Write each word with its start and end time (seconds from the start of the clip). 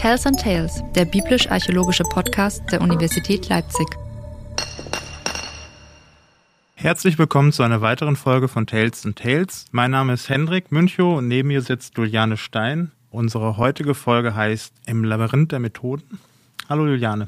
Tales 0.00 0.24
and 0.24 0.40
Tales, 0.40 0.82
der 0.94 1.04
biblisch-archäologische 1.04 2.04
Podcast 2.04 2.62
der 2.72 2.80
Universität 2.80 3.50
Leipzig. 3.50 3.86
Herzlich 6.74 7.18
willkommen 7.18 7.52
zu 7.52 7.62
einer 7.62 7.82
weiteren 7.82 8.16
Folge 8.16 8.48
von 8.48 8.66
Tales 8.66 9.04
and 9.04 9.18
Tales. 9.18 9.66
Mein 9.72 9.90
Name 9.90 10.14
ist 10.14 10.30
Hendrik 10.30 10.72
Münchow 10.72 11.18
und 11.18 11.28
neben 11.28 11.48
mir 11.48 11.60
sitzt 11.60 11.98
Juliane 11.98 12.38
Stein. 12.38 12.92
Unsere 13.10 13.58
heutige 13.58 13.94
Folge 13.94 14.34
heißt 14.34 14.72
Im 14.86 15.04
Labyrinth 15.04 15.52
der 15.52 15.58
Methoden. 15.58 16.18
Hallo 16.70 16.86
Juliane. 16.86 17.26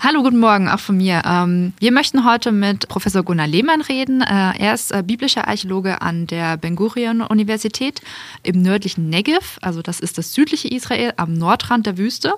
Hallo, 0.00 0.24
guten 0.24 0.40
Morgen 0.40 0.68
auch 0.68 0.80
von 0.80 0.96
mir. 0.96 1.22
Ähm, 1.24 1.74
wir 1.78 1.92
möchten 1.92 2.24
heute 2.24 2.50
mit 2.50 2.88
Professor 2.88 3.22
Gunnar 3.22 3.46
Lehmann 3.46 3.82
reden. 3.82 4.20
Äh, 4.20 4.58
er 4.58 4.74
ist 4.74 4.90
äh, 4.90 5.04
biblischer 5.06 5.46
Archäologe 5.46 6.02
an 6.02 6.26
der 6.26 6.56
Ben 6.56 6.74
Gurion 6.74 7.20
Universität 7.20 8.02
im 8.42 8.62
nördlichen 8.62 9.08
Negev, 9.08 9.58
also 9.62 9.80
das 9.80 10.00
ist 10.00 10.18
das 10.18 10.34
südliche 10.34 10.66
Israel 10.66 11.12
am 11.18 11.34
Nordrand 11.34 11.86
der 11.86 11.98
Wüste. 11.98 12.34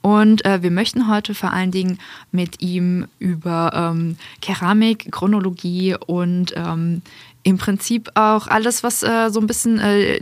Und 0.00 0.44
äh, 0.44 0.62
wir 0.62 0.70
möchten 0.70 1.08
heute 1.08 1.34
vor 1.34 1.52
allen 1.52 1.72
Dingen 1.72 1.98
mit 2.30 2.62
ihm 2.62 3.08
über 3.18 3.72
ähm, 3.74 4.18
Keramik, 4.40 5.10
Chronologie 5.10 5.96
und 6.06 6.52
ähm, 6.54 7.02
im 7.42 7.58
Prinzip 7.58 8.12
auch 8.14 8.46
alles, 8.46 8.84
was 8.84 9.02
äh, 9.02 9.30
so 9.30 9.40
ein 9.40 9.48
bisschen 9.48 9.80
äh, 9.80 10.20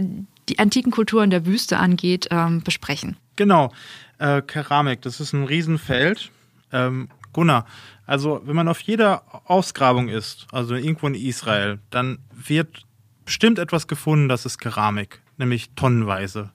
die 0.48 0.58
antiken 0.58 0.90
Kulturen 0.90 1.28
der 1.28 1.44
Wüste 1.44 1.78
angeht, 1.78 2.28
ähm, 2.30 2.62
besprechen. 2.62 3.18
Genau. 3.36 3.72
Äh, 4.18 4.42
Keramik, 4.42 5.02
das 5.02 5.20
ist 5.20 5.32
ein 5.32 5.44
Riesenfeld. 5.44 6.30
Ähm, 6.72 7.08
Gunnar, 7.32 7.66
also 8.06 8.40
wenn 8.44 8.56
man 8.56 8.68
auf 8.68 8.80
jeder 8.80 9.22
Ausgrabung 9.44 10.08
ist, 10.08 10.46
also 10.52 10.74
irgendwo 10.74 11.06
in 11.06 11.14
Israel, 11.14 11.80
dann 11.90 12.18
wird 12.30 12.86
bestimmt 13.26 13.58
etwas 13.58 13.88
gefunden, 13.88 14.28
das 14.28 14.46
ist 14.46 14.58
Keramik, 14.58 15.20
nämlich 15.36 15.70
tonnenweise. 15.74 16.50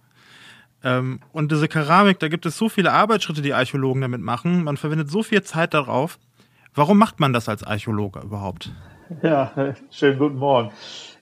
Ähm, 0.83 1.19
und 1.31 1.51
diese 1.51 1.67
Keramik, 1.67 2.19
da 2.19 2.29
gibt 2.29 2.45
es 2.45 2.57
so 2.57 2.67
viele 2.67 2.91
Arbeitsschritte, 2.91 3.41
die 3.41 3.53
Archäologen 3.53 4.01
damit 4.01 4.21
machen. 4.21 4.63
Man 4.63 4.77
verwendet 4.77 5.11
so 5.11 5.21
viel 5.21 5.43
Zeit 5.43 5.73
darauf. 5.75 6.17
Warum 6.73 6.97
macht 6.97 7.19
man 7.19 7.33
das 7.33 7.47
als 7.47 7.63
Archäologe 7.63 8.21
überhaupt? 8.21 8.71
Ja, 9.21 9.51
schönen 9.91 10.17
guten 10.17 10.37
Morgen. 10.37 10.71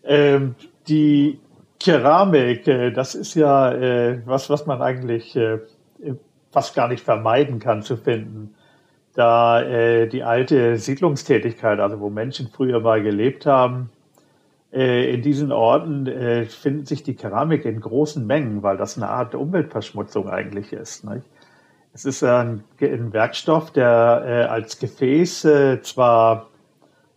Ähm, 0.03 0.55
die 0.87 1.39
Keramik, 1.79 2.67
äh, 2.67 2.91
das 2.91 3.15
ist 3.15 3.35
ja 3.35 3.71
äh, 3.73 4.21
was, 4.25 4.49
was 4.49 4.65
man 4.65 4.81
eigentlich 4.81 5.35
äh, 5.35 5.59
fast 6.51 6.75
gar 6.75 6.87
nicht 6.87 7.03
vermeiden 7.03 7.59
kann 7.59 7.81
zu 7.81 7.97
finden. 7.97 8.55
Da 9.13 9.61
äh, 9.61 10.07
die 10.07 10.23
alte 10.23 10.77
Siedlungstätigkeit, 10.77 11.79
also 11.79 11.99
wo 11.99 12.09
Menschen 12.09 12.47
früher 12.47 12.79
mal 12.79 13.01
gelebt 13.01 13.45
haben, 13.45 13.89
äh, 14.71 15.13
in 15.13 15.21
diesen 15.21 15.51
Orten 15.51 16.07
äh, 16.07 16.45
findet 16.45 16.87
sich 16.87 17.03
die 17.03 17.15
Keramik 17.15 17.65
in 17.65 17.81
großen 17.81 18.25
Mengen, 18.25 18.61
weil 18.61 18.77
das 18.77 18.97
eine 18.97 19.09
Art 19.09 19.35
Umweltverschmutzung 19.35 20.29
eigentlich 20.29 20.73
ist. 20.73 21.03
Nicht? 21.05 21.25
Es 21.93 22.05
ist 22.05 22.23
ein, 22.23 22.63
ein 22.79 23.13
Werkstoff, 23.13 23.71
der 23.71 24.23
äh, 24.25 24.43
als 24.43 24.79
Gefäß 24.79 25.45
äh, 25.45 25.81
zwar 25.81 26.47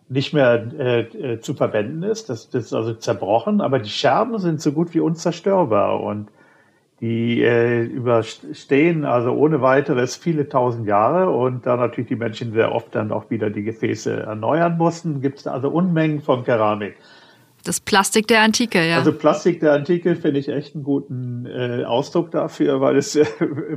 nicht 0.08 0.32
mehr 0.34 0.66
äh, 0.78 1.00
äh, 1.00 1.40
zu 1.40 1.54
verwenden 1.54 2.02
ist, 2.02 2.28
das, 2.28 2.50
das 2.50 2.66
ist 2.66 2.74
also 2.74 2.94
zerbrochen, 2.94 3.60
aber 3.60 3.78
die 3.78 3.88
Scherben 3.90 4.38
sind 4.38 4.60
so 4.60 4.72
gut 4.72 4.94
wie 4.94 5.00
unzerstörbar 5.00 6.00
und 6.00 6.28
die 7.02 7.42
äh, 7.42 7.82
überstehen 7.82 9.04
also 9.04 9.32
ohne 9.32 9.60
weiteres 9.60 10.14
viele 10.14 10.48
tausend 10.48 10.86
Jahre 10.86 11.30
und 11.30 11.66
da 11.66 11.76
natürlich 11.76 12.08
die 12.08 12.16
Menschen 12.16 12.52
sehr 12.52 12.72
oft 12.72 12.94
dann 12.94 13.10
auch 13.10 13.28
wieder 13.28 13.50
die 13.50 13.64
Gefäße 13.64 14.20
erneuern 14.20 14.78
mussten, 14.78 15.20
gibt 15.20 15.40
es 15.40 15.48
also 15.48 15.68
Unmengen 15.68 16.20
von 16.20 16.44
Keramik. 16.44 16.94
Das 17.64 17.80
Plastik 17.80 18.28
der 18.28 18.42
Antike, 18.42 18.88
ja. 18.88 18.98
Also 18.98 19.12
Plastik 19.12 19.58
der 19.58 19.72
Antike 19.72 20.14
finde 20.14 20.38
ich 20.38 20.48
echt 20.48 20.76
einen 20.76 20.84
guten 20.84 21.44
äh, 21.46 21.82
Ausdruck 21.84 22.30
dafür, 22.30 22.80
weil 22.80 22.96
es 22.96 23.16
äh, 23.16 23.26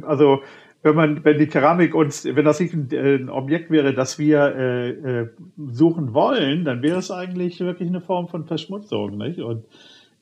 also 0.03 0.41
wenn 0.83 0.95
man, 0.95 1.25
wenn 1.25 1.39
die 1.39 1.47
Keramik 1.47 1.95
uns, 1.95 2.25
wenn 2.25 2.45
das 2.45 2.59
nicht 2.59 2.75
ein, 2.75 2.89
äh, 2.91 3.15
ein 3.15 3.31
Objekt 3.31 3.71
wäre, 3.71 3.95
das 3.95 4.19
wir 4.19 4.55
äh, 4.55 4.89
äh, 4.89 5.29
suchen 5.71 6.13
wollen, 6.13 6.63
dann 6.63 6.83
wäre 6.83 6.99
es 6.99 7.09
eigentlich 7.09 7.59
wirklich 7.59 7.89
eine 7.89 8.01
Form 8.01 8.27
von 8.27 8.45
Verschmutzung, 8.45 9.17
nicht? 9.17 9.39
Und 9.39 9.65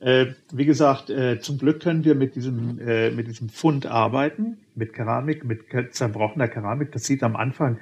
äh, 0.03 0.33
wie 0.51 0.65
gesagt, 0.65 1.09
äh, 1.09 1.39
zum 1.39 1.57
Glück 1.57 1.81
können 1.81 2.03
wir 2.03 2.13
mit 2.13 2.35
diesem, 2.35 2.77
äh, 2.85 3.09
mit 3.11 3.27
diesem 3.27 3.47
Fund 3.47 3.85
arbeiten, 3.85 4.57
mit 4.75 4.91
Keramik, 4.91 5.45
mit 5.45 5.63
zerbrochener 5.91 6.49
Keramik. 6.49 6.91
Das 6.91 7.05
sieht 7.05 7.23
am 7.23 7.37
Anfang 7.37 7.77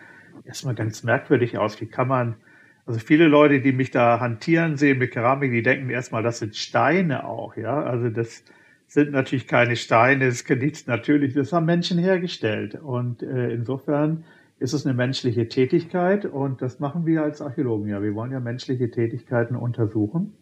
erstmal 0.46 0.76
ganz 0.76 1.04
merkwürdig 1.04 1.58
aus. 1.58 1.82
Wie 1.82 1.88
kann 1.88 2.08
man, 2.08 2.36
also 2.86 3.00
viele 3.00 3.28
Leute, 3.28 3.60
die 3.60 3.72
mich 3.72 3.90
da 3.90 4.20
hantieren 4.20 4.78
sehen 4.78 5.00
mit 5.00 5.12
Keramik, 5.12 5.52
die 5.52 5.64
denken 5.64 5.90
erstmal, 5.90 6.22
das 6.22 6.38
sind 6.38 6.56
Steine 6.56 7.26
auch, 7.26 7.56
ja. 7.58 7.82
Also 7.82 8.10
das 8.10 8.44
sind 8.86 9.12
natürlich 9.12 9.48
keine 9.48 9.76
Steine, 9.76 10.28
das 10.28 10.42
ist 10.42 10.50
nichts 10.50 10.86
natürlich, 10.86 11.34
das 11.34 11.52
haben 11.52 11.66
Menschen 11.66 11.98
hergestellt. 11.98 12.76
Und 12.76 13.24
äh, 13.24 13.52
insofern 13.52 14.26
ist 14.60 14.74
es 14.74 14.86
eine 14.86 14.94
menschliche 14.94 15.48
Tätigkeit 15.48 16.26
und 16.26 16.62
das 16.62 16.80
machen 16.80 17.08
wir 17.08 17.24
als 17.24 17.42
Archäologen 17.42 17.90
ja. 17.90 18.04
Wir 18.04 18.14
wollen 18.14 18.32
ja 18.32 18.40
menschliche 18.40 18.92
Tätigkeiten 18.92 19.56
untersuchen 19.56 20.34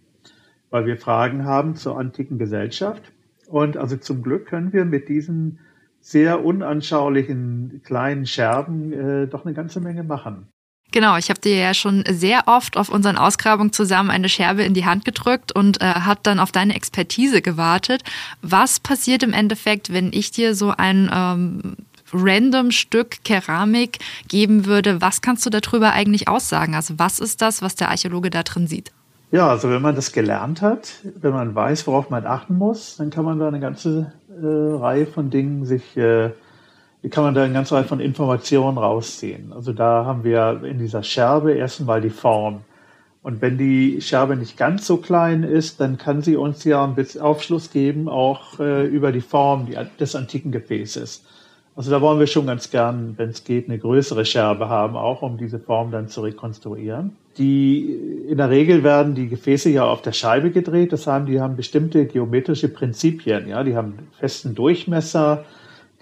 weil 0.70 0.86
wir 0.86 0.98
Fragen 0.98 1.46
haben 1.46 1.76
zur 1.76 1.98
antiken 1.98 2.38
Gesellschaft. 2.38 3.04
Und 3.48 3.78
also 3.78 3.98
zum 3.98 4.22
Glück 4.22 4.46
können 4.46 4.74
wir 4.74 4.86
mit 4.86 5.10
diesen 5.10 5.60
sehr 6.02 6.46
unanschaulichen 6.46 7.82
kleinen 7.84 8.26
Scherben 8.26 8.94
äh, 8.94 9.28
doch 9.28 9.46
eine 9.46 9.54
ganze 9.54 9.82
Menge 9.82 10.04
machen. 10.04 10.48
Genau, 10.92 11.18
ich 11.18 11.30
habe 11.30 11.40
dir 11.40 11.56
ja 11.56 11.74
schon 11.76 12.04
sehr 12.10 12.48
oft 12.48 12.76
auf 12.76 12.90
unseren 12.90 13.16
Ausgrabungen 13.16 13.72
zusammen 13.72 14.10
eine 14.10 14.28
Scherbe 14.28 14.64
in 14.64 14.74
die 14.74 14.86
Hand 14.86 15.06
gedrückt 15.06 15.52
und 15.52 15.82
äh, 15.82 15.86
habe 15.86 16.22
dann 16.24 16.40
auf 16.40 16.52
deine 16.52 16.76
Expertise 16.76 17.44
gewartet. 17.44 18.02
Was 18.42 18.80
passiert 18.80 19.22
im 19.22 19.34
Endeffekt, 19.34 19.94
wenn 19.94 20.12
ich 20.12 20.32
dir 20.32 20.56
so 20.56 20.74
ein 20.76 21.12
ähm, 21.14 21.76
random 22.12 22.72
Stück 22.72 23.24
Keramik 23.24 24.00
geben 24.28 24.66
würde? 24.66 25.00
Was 25.00 25.22
kannst 25.22 25.46
du 25.46 25.52
darüber 25.52 25.94
eigentlich 25.94 26.28
aussagen? 26.28 26.74
Also 26.74 26.98
was 26.98 27.20
ist 27.20 27.42
das, 27.44 27.62
was 27.62 27.76
der 27.76 27.90
Archäologe 27.90 28.32
da 28.32 28.42
drin 28.42 28.66
sieht? 28.66 28.92
Ja, 29.32 29.48
also 29.48 29.70
wenn 29.70 29.84
man 29.84 29.94
das 29.94 30.12
gelernt 30.12 30.64
hat, 30.64 31.02
wenn 31.04 31.34
man 31.34 31.54
weiß, 31.54 31.86
worauf 31.86 32.10
man 32.10 32.26
achten 32.26 32.58
muss, 32.58 32.98
dann 32.98 33.12
kann 33.12 33.26
man 33.26 33.38
da 33.38 33.48
eine 33.48 33.60
ganze 33.60 34.12
äh, 34.28 34.44
Reihe 34.44 35.06
von 35.06 35.30
Dingen 35.30 35.66
sich, 35.66 35.96
äh, 35.98 36.32
kann 37.12 37.24
man 37.26 37.36
da 37.36 37.44
eine 37.44 37.54
ganze 37.54 37.76
Reihe 37.76 37.84
von 37.84 38.00
Informationen 38.00 38.80
rausziehen. 38.80 39.54
Also 39.54 39.72
da 39.72 40.04
haben 40.04 40.24
wir 40.24 40.64
in 40.64 40.80
dieser 40.80 41.04
Scherbe 41.04 41.54
erst 41.54 41.80
einmal 41.80 42.02
die 42.02 42.10
Form. 42.10 42.62
Und 43.22 43.40
wenn 43.40 43.60
die 43.60 44.02
Scherbe 44.02 44.36
nicht 44.36 44.58
ganz 44.58 44.88
so 44.88 44.98
klein 44.98 45.44
ist, 45.44 45.80
dann 45.80 46.00
kann 46.00 46.24
sie 46.24 46.36
uns 46.36 46.64
ja 46.64 46.84
ein 46.84 46.96
bisschen 46.96 47.22
Aufschluss 47.22 47.70
geben, 47.70 48.10
auch 48.10 48.60
äh, 48.60 48.88
über 48.88 49.12
die 49.12 49.22
Form 49.22 49.68
des 50.00 50.16
antiken 50.16 50.52
Gefäßes. 50.52 51.24
Also 51.76 51.92
da 51.92 52.02
wollen 52.02 52.20
wir 52.20 52.26
schon 52.26 52.48
ganz 52.48 52.72
gern, 52.72 53.14
wenn 53.18 53.30
es 53.30 53.44
geht, 53.44 53.70
eine 53.70 53.78
größere 53.78 54.26
Scherbe 54.26 54.70
haben, 54.70 54.96
auch 54.96 55.22
um 55.22 55.38
diese 55.38 55.60
Form 55.60 55.92
dann 55.92 56.08
zu 56.08 56.22
rekonstruieren 56.22 57.16
die 57.40 58.26
in 58.28 58.38
der 58.38 58.50
Regel 58.50 58.84
werden 58.84 59.16
die 59.16 59.30
Gefäße 59.30 59.70
ja 59.70 59.86
auf 59.86 60.02
der 60.02 60.12
Scheibe 60.12 60.52
gedreht. 60.52 60.92
Das 60.92 61.08
haben, 61.08 61.26
die 61.26 61.40
haben 61.40 61.56
bestimmte 61.56 62.06
geometrische 62.06 62.68
Prinzipien. 62.68 63.48
Ja, 63.48 63.64
die 63.64 63.76
haben 63.76 63.94
festen 64.20 64.56
Durchmesser, 64.56 65.46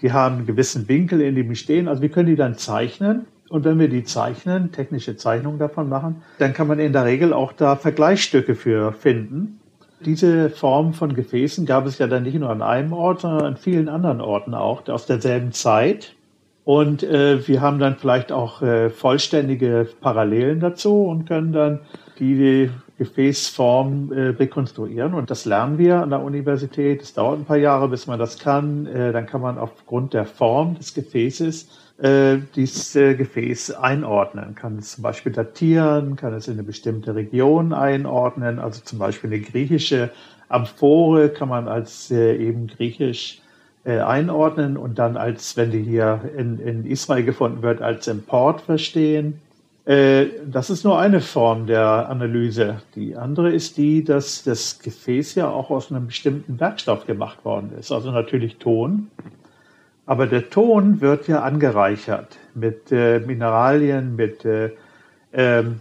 die 0.02 0.12
haben 0.12 0.38
einen 0.38 0.46
gewissen 0.46 0.88
Winkel, 0.88 1.20
in 1.20 1.36
dem 1.36 1.48
die 1.48 1.56
stehen. 1.56 1.86
Also 1.86 2.02
wir 2.02 2.08
können 2.08 2.28
die 2.28 2.36
dann 2.36 2.56
zeichnen. 2.58 3.26
Und 3.48 3.64
wenn 3.64 3.78
wir 3.78 3.88
die 3.88 4.04
zeichnen, 4.04 4.72
technische 4.72 5.16
Zeichnungen 5.16 5.58
davon 5.58 5.88
machen, 5.88 6.22
dann 6.38 6.52
kann 6.52 6.66
man 6.66 6.80
in 6.80 6.92
der 6.92 7.06
Regel 7.06 7.32
auch 7.32 7.52
da 7.52 7.76
Vergleichsstücke 7.76 8.54
für 8.54 8.92
finden. 8.92 9.60
Diese 10.04 10.50
Form 10.50 10.92
von 10.92 11.14
Gefäßen 11.14 11.64
gab 11.64 11.86
es 11.86 11.98
ja 11.98 12.08
dann 12.08 12.24
nicht 12.24 12.38
nur 12.38 12.50
an 12.50 12.62
einem 12.62 12.92
Ort, 12.92 13.22
sondern 13.22 13.46
an 13.46 13.56
vielen 13.56 13.88
anderen 13.88 14.20
Orten 14.20 14.54
auch 14.54 14.86
aus 14.88 15.06
derselben 15.06 15.52
Zeit. 15.52 16.14
Und 16.68 17.02
äh, 17.02 17.48
wir 17.48 17.62
haben 17.62 17.78
dann 17.78 17.96
vielleicht 17.96 18.30
auch 18.30 18.60
äh, 18.60 18.90
vollständige 18.90 19.88
Parallelen 20.02 20.60
dazu 20.60 21.04
und 21.04 21.24
können 21.24 21.50
dann 21.50 21.80
die 22.18 22.68
Gefäßform 22.98 24.12
äh, 24.12 24.20
rekonstruieren. 24.38 25.14
Und 25.14 25.30
das 25.30 25.46
lernen 25.46 25.78
wir 25.78 26.02
an 26.02 26.10
der 26.10 26.20
Universität. 26.20 27.00
Es 27.00 27.14
dauert 27.14 27.38
ein 27.38 27.46
paar 27.46 27.56
Jahre, 27.56 27.88
bis 27.88 28.06
man 28.06 28.18
das 28.18 28.38
kann. 28.38 28.84
Äh, 28.84 29.12
dann 29.12 29.24
kann 29.24 29.40
man 29.40 29.56
aufgrund 29.56 30.12
der 30.12 30.26
Form 30.26 30.76
des 30.76 30.92
Gefäßes 30.92 31.70
äh, 32.02 32.36
dieses 32.54 32.94
äh, 32.94 33.14
Gefäß 33.14 33.70
einordnen. 33.70 34.54
Kann 34.54 34.76
es 34.76 34.96
zum 34.96 35.02
Beispiel 35.04 35.32
datieren, 35.32 36.16
kann 36.16 36.34
es 36.34 36.48
in 36.48 36.52
eine 36.52 36.64
bestimmte 36.64 37.14
Region 37.14 37.72
einordnen. 37.72 38.58
Also 38.58 38.82
zum 38.84 38.98
Beispiel 38.98 39.32
eine 39.32 39.40
griechische 39.40 40.10
Amphore 40.50 41.30
kann 41.30 41.48
man 41.48 41.66
als 41.66 42.10
äh, 42.10 42.36
eben 42.36 42.66
griechisch 42.66 43.40
äh, 43.84 43.98
einordnen 43.98 44.76
und 44.76 44.98
dann 44.98 45.16
als, 45.16 45.56
wenn 45.56 45.70
die 45.70 45.82
hier 45.82 46.20
in, 46.36 46.58
in 46.58 46.86
Israel 46.86 47.24
gefunden 47.24 47.62
wird, 47.62 47.82
als 47.82 48.06
Import 48.06 48.60
verstehen. 48.62 49.40
Äh, 49.84 50.26
das 50.46 50.70
ist 50.70 50.84
nur 50.84 50.98
eine 50.98 51.20
Form 51.20 51.66
der 51.66 52.08
Analyse. 52.08 52.82
Die 52.94 53.16
andere 53.16 53.52
ist 53.52 53.76
die, 53.76 54.04
dass 54.04 54.42
das 54.42 54.78
Gefäß 54.80 55.34
ja 55.34 55.48
auch 55.48 55.70
aus 55.70 55.90
einem 55.90 56.06
bestimmten 56.06 56.58
Werkstoff 56.60 57.06
gemacht 57.06 57.44
worden 57.44 57.72
ist, 57.78 57.92
also 57.92 58.10
natürlich 58.10 58.56
Ton. 58.56 59.10
Aber 60.06 60.26
der 60.26 60.48
Ton 60.48 61.02
wird 61.02 61.28
ja 61.28 61.42
angereichert 61.42 62.38
mit 62.54 62.90
äh, 62.90 63.20
Mineralien, 63.20 64.16
mit 64.16 64.42
äh, 64.46 64.70
ähm, 65.34 65.80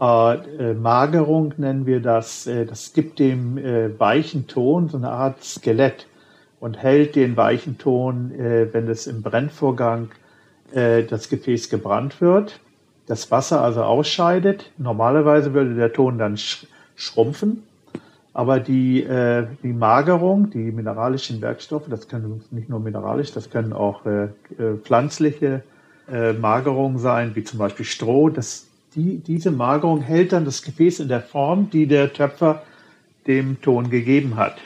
äh, 0.00 0.74
Magerung 0.74 1.54
nennen 1.58 1.86
wir 1.86 2.00
das. 2.00 2.48
Äh, 2.48 2.66
das 2.66 2.92
gibt 2.92 3.20
dem 3.20 3.56
äh, 3.56 3.96
weichen 3.98 4.48
Ton 4.48 4.88
so 4.88 4.96
eine 4.96 5.10
Art 5.10 5.44
Skelett. 5.44 6.07
Und 6.60 6.78
hält 6.78 7.16
den 7.16 7.36
weichen 7.36 7.78
Ton, 7.78 8.32
äh, 8.32 8.72
wenn 8.72 8.88
es 8.88 9.06
im 9.06 9.22
Brennvorgang 9.22 10.08
äh, 10.72 11.04
das 11.04 11.28
Gefäß 11.28 11.70
gebrannt 11.70 12.20
wird, 12.20 12.60
das 13.06 13.30
Wasser 13.30 13.62
also 13.62 13.82
ausscheidet. 13.82 14.70
Normalerweise 14.76 15.54
würde 15.54 15.74
der 15.74 15.92
Ton 15.92 16.18
dann 16.18 16.36
sch 16.36 16.66
schrumpfen, 16.96 17.62
aber 18.34 18.58
die, 18.58 19.04
äh, 19.04 19.46
die 19.62 19.72
Magerung, 19.72 20.50
die 20.50 20.72
mineralischen 20.72 21.40
Werkstoffe, 21.40 21.86
das 21.88 22.08
können 22.08 22.42
nicht 22.50 22.68
nur 22.68 22.80
mineralisch, 22.80 23.32
das 23.32 23.50
können 23.50 23.72
auch 23.72 24.04
äh, 24.04 24.24
äh, 24.24 24.76
pflanzliche 24.82 25.62
äh, 26.10 26.32
Magerungen 26.32 26.98
sein, 26.98 27.36
wie 27.36 27.44
zum 27.44 27.60
Beispiel 27.60 27.84
Stroh. 27.84 28.30
Das, 28.30 28.66
die, 28.96 29.18
diese 29.18 29.52
Magerung 29.52 30.00
hält 30.00 30.32
dann 30.32 30.44
das 30.44 30.62
Gefäß 30.62 30.98
in 30.98 31.08
der 31.08 31.20
Form, 31.20 31.70
die 31.70 31.86
der 31.86 32.12
Töpfer 32.12 32.62
dem 33.28 33.60
Ton 33.60 33.90
gegeben 33.90 34.36
hat. 34.36 34.56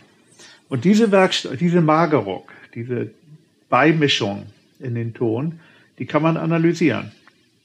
Und 0.72 0.86
diese, 0.86 1.12
Werkstoff, 1.12 1.58
diese 1.58 1.82
Magerung, 1.82 2.44
diese 2.74 3.10
Beimischung 3.68 4.46
in 4.80 4.94
den 4.94 5.12
Ton, 5.12 5.60
die 5.98 6.06
kann 6.06 6.22
man 6.22 6.38
analysieren 6.38 7.12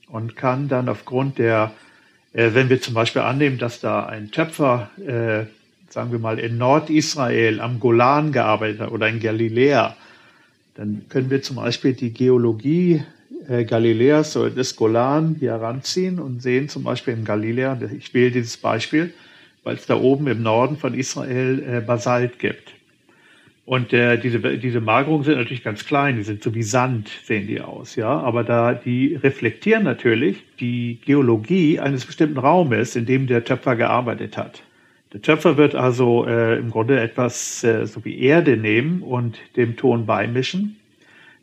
und 0.10 0.36
kann 0.36 0.68
dann 0.68 0.90
aufgrund 0.90 1.38
der, 1.38 1.72
äh, 2.34 2.50
wenn 2.52 2.68
wir 2.68 2.82
zum 2.82 2.94
Beispiel 2.94 3.22
annehmen, 3.22 3.60
dass 3.60 3.80
da 3.80 4.06
ein 4.06 4.32
Töpfer, 4.32 4.90
äh, 4.98 5.46
sagen 5.90 6.12
wir 6.12 6.20
mal, 6.20 6.38
in 6.38 6.58
Nordisrael 6.58 7.62
am 7.62 7.80
Golan 7.80 8.34
gearbeitet 8.34 8.82
hat 8.82 8.92
oder 8.92 9.08
in 9.08 9.22
Galiläa, 9.22 9.96
dann 10.76 11.06
können 11.08 11.30
wir 11.30 11.42
zum 11.42 11.56
Beispiel 11.56 11.94
die 11.94 12.12
Geologie 12.12 13.04
äh, 13.48 13.64
Galiläas 13.64 14.36
oder 14.36 14.50
des 14.50 14.76
Golan 14.76 15.38
hier 15.40 15.52
heranziehen 15.52 16.20
und 16.20 16.42
sehen 16.42 16.68
zum 16.68 16.84
Beispiel 16.84 17.14
in 17.14 17.24
Galiläa, 17.24 17.80
ich 17.98 18.14
wähle 18.14 18.32
dieses 18.32 18.58
Beispiel, 18.58 19.14
weil 19.64 19.78
es 19.78 19.86
da 19.86 19.96
oben 19.96 20.28
im 20.28 20.44
Norden 20.44 20.76
von 20.76 20.94
Israel 20.94 21.64
äh, 21.64 21.80
Basalt 21.80 22.38
gibt. 22.38 22.74
Und 23.68 23.92
äh, 23.92 24.18
diese, 24.18 24.40
diese 24.40 24.80
Magerungen 24.80 25.26
sind 25.26 25.36
natürlich 25.36 25.62
ganz 25.62 25.86
klein, 25.86 26.16
die 26.16 26.24
sind 26.24 26.42
so 26.42 26.56
wie 26.56 26.64
Sand, 26.64 27.10
sehen 27.26 27.48
die 27.48 27.60
aus, 27.60 27.98
ja. 27.98 28.08
Aber 28.08 28.46
da 28.46 28.74
die 28.74 29.16
reflektieren 29.16 29.84
natürlich 29.84 30.42
die 30.62 31.00
Geologie 31.06 31.78
eines 31.78 32.06
bestimmten 32.06 32.38
Raumes, 32.38 32.96
in 32.96 33.06
dem 33.06 33.28
der 33.28 33.44
Töpfer 33.44 33.76
gearbeitet 33.76 34.38
hat. 34.38 34.64
Der 35.12 35.22
Töpfer 35.22 35.58
wird 35.58 35.76
also 35.76 36.26
äh, 36.26 36.58
im 36.58 36.72
Grunde 36.72 36.98
etwas 37.02 37.62
äh, 37.66 37.86
so 37.86 38.06
wie 38.06 38.18
Erde 38.22 38.56
nehmen 38.56 39.02
und 39.02 39.38
dem 39.58 39.76
Ton 39.76 40.06
beimischen. 40.06 40.78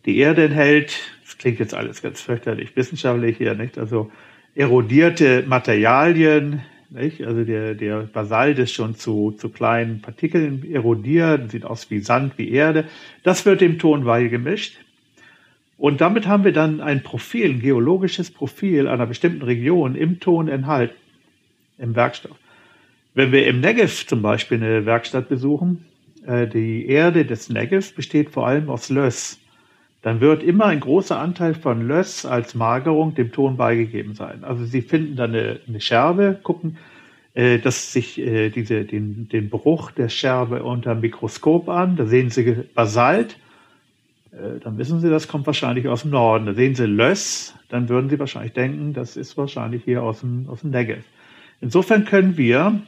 Die 0.06 0.17
Erde 0.17 0.44
enthält, 0.44 0.99
das 1.25 1.37
klingt 1.37 1.59
jetzt 1.59 1.75
alles 1.75 2.00
ganz 2.00 2.23
fürchterlich 2.23 2.75
wissenschaftlich 2.75 3.37
hier, 3.37 3.55
nicht? 3.55 3.76
Also 3.76 4.11
erodierte 4.55 5.44
Materialien, 5.47 6.62
nicht? 6.94 7.23
Also 7.23 7.44
der, 7.44 7.75
der 7.75 8.02
Basalt 8.02 8.58
ist 8.58 8.73
schon 8.73 8.94
zu, 8.94 9.32
zu 9.32 9.50
kleinen 9.50 10.00
Partikeln 10.00 10.64
erodiert, 10.70 11.50
sieht 11.50 11.64
aus 11.64 11.91
wie 11.91 12.00
Sand, 12.00 12.38
wie 12.38 12.50
Erde. 12.50 12.85
Das 13.23 13.44
wird 13.44 13.61
dem 13.61 13.79
Ton 13.79 14.05
beigemischt. 14.05 14.79
Und 15.76 16.00
damit 16.00 16.26
haben 16.26 16.44
wir 16.44 16.52
dann 16.52 16.81
ein 16.81 17.02
Profil, 17.02 17.50
ein 17.50 17.61
geologisches 17.61 18.31
Profil 18.31 18.88
einer 18.88 19.06
bestimmten 19.06 19.43
Region 19.43 19.96
im 19.96 20.20
Ton 20.20 20.49
enthalten, 20.49 20.94
im 21.79 21.94
Werkstoff. 21.94 22.38
Wenn 23.14 23.32
wir 23.32 23.47
im 23.47 23.61
Negev 23.61 24.06
zum 24.06 24.23
Beispiel 24.23 24.58
eine 24.58 24.87
Werkstatt 24.87 25.29
besuchen, 25.29 25.85
äh, 26.26 26.47
die 26.47 26.87
Erde 26.87 27.25
des 27.25 27.49
Negev 27.49 27.94
besteht 27.94 28.31
vor 28.31 28.47
allem 28.47 28.70
aus 28.70 28.88
Löss 28.88 29.38
dann 30.04 30.20
wird 30.20 30.42
immer 30.42 30.66
ein 30.66 30.80
großer 30.80 31.18
Anteil 31.18 31.54
von 31.54 31.88
Löss 31.88 32.26
als 32.26 32.54
Magerung 32.54 33.14
dem 33.14 33.32
Ton 33.32 33.56
beigegeben 33.56 34.14
sein. 34.14 34.44
Also 34.44 34.66
Sie 34.66 34.82
finden 34.82 35.16
dann 35.16 35.34
eine, 35.34 35.60
eine 35.66 35.80
Scherbe, 35.80 36.38
gucken, 36.42 36.76
äh, 37.32 37.58
dass 37.58 37.94
sich 37.94 38.20
äh, 38.20 38.50
diese, 38.50 38.84
den, 38.84 39.30
den 39.30 39.48
Bruch 39.48 39.92
der 39.92 40.10
Scherbe 40.10 40.62
unter 40.62 40.94
dem 40.94 41.00
Mikroskop 41.00 41.70
an. 41.70 41.96
Da 41.96 42.04
sehen 42.04 42.28
Sie 42.28 42.64
Basalt. 42.74 43.38
Äh, 44.32 44.60
dann 44.62 44.76
wissen 44.76 45.00
Sie, 45.00 45.08
das 45.08 45.26
kommt 45.26 45.46
wahrscheinlich 45.46 45.88
aus 45.88 46.02
dem 46.02 46.10
Norden. 46.10 46.44
Da 46.44 46.52
sehen 46.52 46.74
Sie 46.74 46.84
Löss. 46.84 47.54
Dann 47.70 47.88
würden 47.88 48.10
Sie 48.10 48.18
wahrscheinlich 48.18 48.52
denken, 48.52 48.92
das 48.92 49.16
ist 49.16 49.38
wahrscheinlich 49.38 49.84
hier 49.84 50.02
aus 50.02 50.20
dem, 50.20 50.50
aus 50.50 50.60
dem 50.60 50.70
Negev. 50.70 51.02
Insofern 51.62 52.04
können 52.04 52.36
wir, 52.36 52.78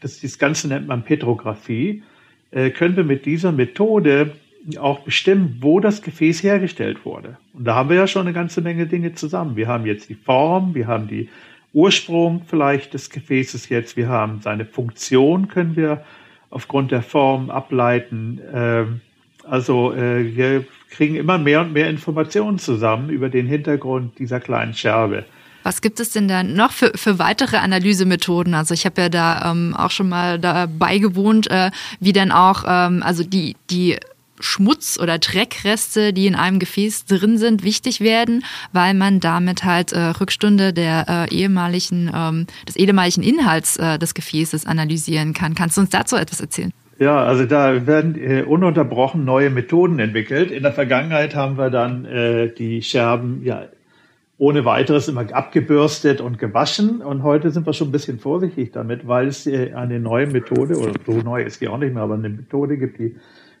das, 0.00 0.22
das 0.22 0.40
Ganze 0.40 0.66
nennt 0.66 0.88
man 0.88 1.04
Petrographie, 1.04 2.02
äh, 2.50 2.70
können 2.70 2.96
wir 2.96 3.04
mit 3.04 3.26
dieser 3.26 3.52
Methode 3.52 4.32
auch 4.78 5.00
bestimmen, 5.00 5.58
wo 5.60 5.80
das 5.80 6.02
Gefäß 6.02 6.42
hergestellt 6.42 7.04
wurde. 7.04 7.36
Und 7.52 7.64
da 7.64 7.74
haben 7.74 7.88
wir 7.88 7.96
ja 7.96 8.06
schon 8.06 8.22
eine 8.22 8.32
ganze 8.32 8.60
Menge 8.60 8.86
Dinge 8.86 9.14
zusammen. 9.14 9.56
Wir 9.56 9.68
haben 9.68 9.86
jetzt 9.86 10.08
die 10.08 10.14
Form, 10.14 10.74
wir 10.74 10.86
haben 10.86 11.08
die 11.08 11.28
Ursprung 11.72 12.42
vielleicht 12.46 12.94
des 12.94 13.10
Gefäßes 13.10 13.68
jetzt, 13.68 13.96
wir 13.96 14.08
haben 14.08 14.40
seine 14.40 14.64
Funktion, 14.64 15.48
können 15.48 15.76
wir 15.76 16.04
aufgrund 16.50 16.92
der 16.92 17.02
Form 17.02 17.50
ableiten. 17.50 18.40
Ähm, 18.52 19.00
also 19.42 19.92
äh, 19.92 20.36
wir 20.36 20.64
kriegen 20.90 21.16
immer 21.16 21.38
mehr 21.38 21.60
und 21.60 21.72
mehr 21.72 21.90
Informationen 21.90 22.58
zusammen 22.58 23.10
über 23.10 23.28
den 23.28 23.46
Hintergrund 23.46 24.18
dieser 24.18 24.40
kleinen 24.40 24.74
Scherbe. 24.74 25.24
Was 25.64 25.80
gibt 25.80 25.98
es 25.98 26.10
denn 26.10 26.28
da 26.28 26.42
noch 26.42 26.72
für, 26.72 26.92
für 26.94 27.18
weitere 27.18 27.56
Analysemethoden? 27.56 28.54
Also 28.54 28.74
ich 28.74 28.84
habe 28.84 29.00
ja 29.00 29.08
da 29.08 29.50
ähm, 29.50 29.74
auch 29.74 29.90
schon 29.90 30.08
mal 30.08 30.38
dabei 30.38 30.98
gewohnt, 30.98 31.50
äh, 31.50 31.70
wie 32.00 32.12
dann 32.12 32.30
auch, 32.30 32.64
ähm, 32.68 33.02
also 33.02 33.24
die, 33.24 33.56
die 33.70 33.98
Schmutz 34.40 34.98
oder 35.00 35.18
Dreckreste, 35.18 36.12
die 36.12 36.26
in 36.26 36.34
einem 36.34 36.58
Gefäß 36.58 37.06
drin 37.06 37.38
sind, 37.38 37.62
wichtig 37.62 38.00
werden, 38.00 38.44
weil 38.72 38.94
man 38.94 39.20
damit 39.20 39.64
halt 39.64 39.92
äh, 39.92 39.98
Rückstunde 39.98 40.72
der 40.72 41.28
äh, 41.30 41.34
ehemaligen, 41.34 42.10
ähm, 42.14 42.46
des 42.68 42.76
ehemaligen 42.76 43.22
Inhalts 43.22 43.76
äh, 43.76 43.98
des 43.98 44.14
Gefäßes 44.14 44.66
analysieren 44.66 45.34
kann. 45.34 45.54
Kannst 45.54 45.76
du 45.76 45.82
uns 45.82 45.90
dazu 45.90 46.16
etwas 46.16 46.40
erzählen? 46.40 46.72
Ja, 46.98 47.24
also 47.24 47.44
da 47.44 47.86
werden 47.86 48.14
äh, 48.16 48.42
ununterbrochen 48.42 49.24
neue 49.24 49.50
Methoden 49.50 49.98
entwickelt. 49.98 50.50
In 50.50 50.62
der 50.62 50.72
Vergangenheit 50.72 51.34
haben 51.34 51.58
wir 51.58 51.70
dann 51.70 52.04
äh, 52.04 52.52
die 52.52 52.82
Scherben 52.82 53.42
ja 53.44 53.64
ohne 54.38 54.64
weiteres 54.64 55.08
immer 55.08 55.32
abgebürstet 55.32 56.20
und 56.20 56.38
gewaschen. 56.38 57.00
Und 57.02 57.22
heute 57.22 57.50
sind 57.50 57.66
wir 57.66 57.72
schon 57.72 57.88
ein 57.88 57.92
bisschen 57.92 58.18
vorsichtig 58.18 58.72
damit, 58.72 59.06
weil 59.06 59.28
es 59.28 59.46
äh, 59.46 59.72
eine 59.74 59.98
neue 60.00 60.26
Methode, 60.26 60.76
oder 60.76 60.92
so 61.04 61.12
neu 61.12 61.42
ist 61.42 61.60
die 61.60 61.68
auch 61.68 61.78
nicht 61.78 61.94
mehr, 61.94 62.02
aber 62.02 62.14
eine 62.14 62.28
Methode 62.28 62.76
gibt, 62.76 62.98
die 62.98 63.16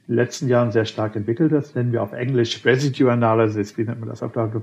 in 0.06 0.14
den 0.14 0.16
letzten 0.16 0.48
Jahren 0.48 0.70
sehr 0.70 0.84
stark 0.84 1.16
entwickelt. 1.16 1.52
Das 1.52 1.74
nennen 1.74 1.92
wir 1.92 2.02
auf 2.02 2.12
Englisch 2.12 2.64
Residue 2.64 3.10
Analysis, 3.10 3.76
wie 3.78 3.84
nennt 3.84 4.00
man 4.00 4.08
das 4.08 4.22
auf 4.22 4.32
Deutsch? 4.32 4.56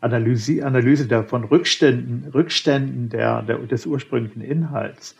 Analyse, 0.00 0.64
Analyse 0.64 1.06
der, 1.06 1.24
von 1.24 1.44
Rückständen, 1.44 2.30
Rückständen 2.32 3.08
der, 3.08 3.42
der, 3.42 3.58
des 3.58 3.86
ursprünglichen 3.86 4.42
Inhalts. 4.42 5.16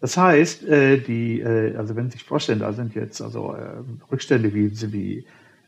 Das 0.00 0.16
heißt, 0.16 0.66
äh, 0.68 0.98
die, 0.98 1.40
äh, 1.40 1.76
also 1.76 1.96
wenn 1.96 2.06
Sie 2.06 2.18
sich 2.18 2.24
vorstellen, 2.24 2.60
da 2.60 2.72
sind 2.72 2.94
jetzt 2.94 3.20
also 3.20 3.54
äh, 3.54 3.82
Rückstände 4.10 4.54
wie, 4.54 4.70
wie 4.92 5.24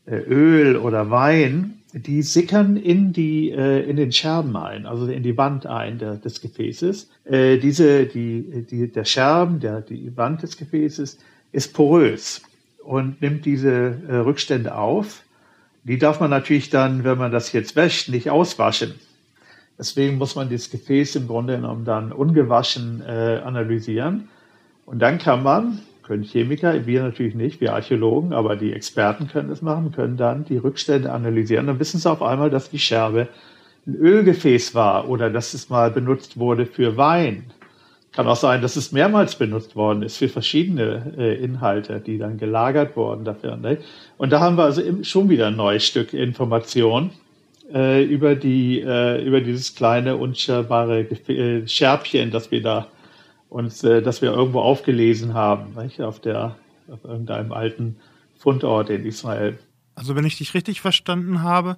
Öl 0.06 0.76
oder 0.76 1.10
Wein, 1.10 1.74
die 1.92 2.22
sickern 2.22 2.76
in 2.76 3.12
die 3.12 3.50
in 3.50 3.96
den 3.96 4.10
Scherben 4.10 4.56
ein, 4.56 4.84
also 4.84 5.06
in 5.06 5.22
die 5.22 5.36
Wand 5.36 5.66
ein 5.66 5.98
der, 5.98 6.16
des 6.16 6.40
Gefäßes. 6.40 7.08
Diese 7.30 8.06
die 8.06 8.66
die 8.68 8.90
der 8.90 9.04
Scherben, 9.04 9.60
der 9.60 9.80
die 9.80 10.16
Wand 10.16 10.42
des 10.42 10.56
Gefäßes 10.56 11.18
ist 11.52 11.72
porös 11.72 12.42
und 12.84 13.20
nimmt 13.22 13.44
diese 13.44 13.98
äh, 14.08 14.16
Rückstände 14.16 14.74
auf. 14.74 15.22
Die 15.84 15.98
darf 15.98 16.20
man 16.20 16.30
natürlich 16.30 16.70
dann, 16.70 17.04
wenn 17.04 17.18
man 17.18 17.32
das 17.32 17.52
jetzt 17.52 17.74
wäscht, 17.76 18.08
nicht 18.08 18.30
auswaschen. 18.30 18.94
Deswegen 19.78 20.18
muss 20.18 20.36
man 20.36 20.48
das 20.50 20.70
Gefäß 20.70 21.16
im 21.16 21.26
Grunde 21.26 21.56
genommen 21.56 21.84
dann 21.84 22.12
ungewaschen 22.12 23.02
äh, 23.06 23.40
analysieren. 23.44 24.28
Und 24.86 25.00
dann 25.00 25.18
kann 25.18 25.42
man, 25.42 25.80
können 26.02 26.22
Chemiker, 26.22 26.86
wir 26.86 27.02
natürlich 27.02 27.34
nicht, 27.34 27.60
wir 27.60 27.74
Archäologen, 27.74 28.32
aber 28.32 28.56
die 28.56 28.72
Experten 28.72 29.28
können 29.28 29.48
das 29.48 29.62
machen, 29.62 29.92
können 29.92 30.16
dann 30.16 30.44
die 30.44 30.56
Rückstände 30.56 31.10
analysieren. 31.10 31.66
Dann 31.66 31.80
wissen 31.80 31.98
sie 31.98 32.10
auf 32.10 32.22
einmal, 32.22 32.50
dass 32.50 32.70
die 32.70 32.78
Scherbe 32.78 33.28
ein 33.86 33.96
Ölgefäß 33.96 34.74
war 34.74 35.08
oder 35.08 35.30
dass 35.30 35.54
es 35.54 35.68
mal 35.68 35.90
benutzt 35.90 36.38
wurde 36.38 36.66
für 36.66 36.96
Wein 36.96 37.44
kann 38.12 38.26
auch 38.26 38.36
sein, 38.36 38.60
dass 38.60 38.76
es 38.76 38.92
mehrmals 38.92 39.36
benutzt 39.36 39.74
worden 39.74 40.02
ist 40.02 40.18
für 40.18 40.28
verschiedene 40.28 41.14
äh, 41.16 41.42
Inhalte, 41.42 42.00
die 42.00 42.18
dann 42.18 42.38
gelagert 42.38 42.96
wurden 42.96 43.24
dafür. 43.24 43.56
Ne? 43.56 43.78
Und 44.18 44.30
da 44.30 44.40
haben 44.40 44.56
wir 44.56 44.64
also 44.64 44.82
schon 45.02 45.30
wieder 45.30 45.46
ein 45.46 45.56
neues 45.56 45.86
Stück 45.86 46.12
Information 46.12 47.10
äh, 47.72 48.04
über 48.04 48.34
die 48.34 48.80
äh, 48.80 49.24
über 49.24 49.40
dieses 49.40 49.74
kleine 49.74 50.16
unscherbare 50.16 51.00
äh, 51.00 51.66
Scherbchen, 51.66 52.30
das 52.30 52.50
wir 52.50 52.62
da 52.62 52.88
uns, 53.48 53.82
äh, 53.82 54.02
das 54.02 54.20
wir 54.20 54.32
irgendwo 54.32 54.60
aufgelesen 54.60 55.32
haben, 55.34 55.74
nicht? 55.82 56.00
auf 56.02 56.20
der 56.20 56.56
auf 56.88 57.04
irgendeinem 57.04 57.52
alten 57.52 57.96
Fundort 58.36 58.90
in 58.90 59.06
Israel. 59.06 59.58
Also 59.94 60.16
wenn 60.16 60.24
ich 60.24 60.36
dich 60.36 60.52
richtig 60.52 60.80
verstanden 60.80 61.42
habe, 61.42 61.76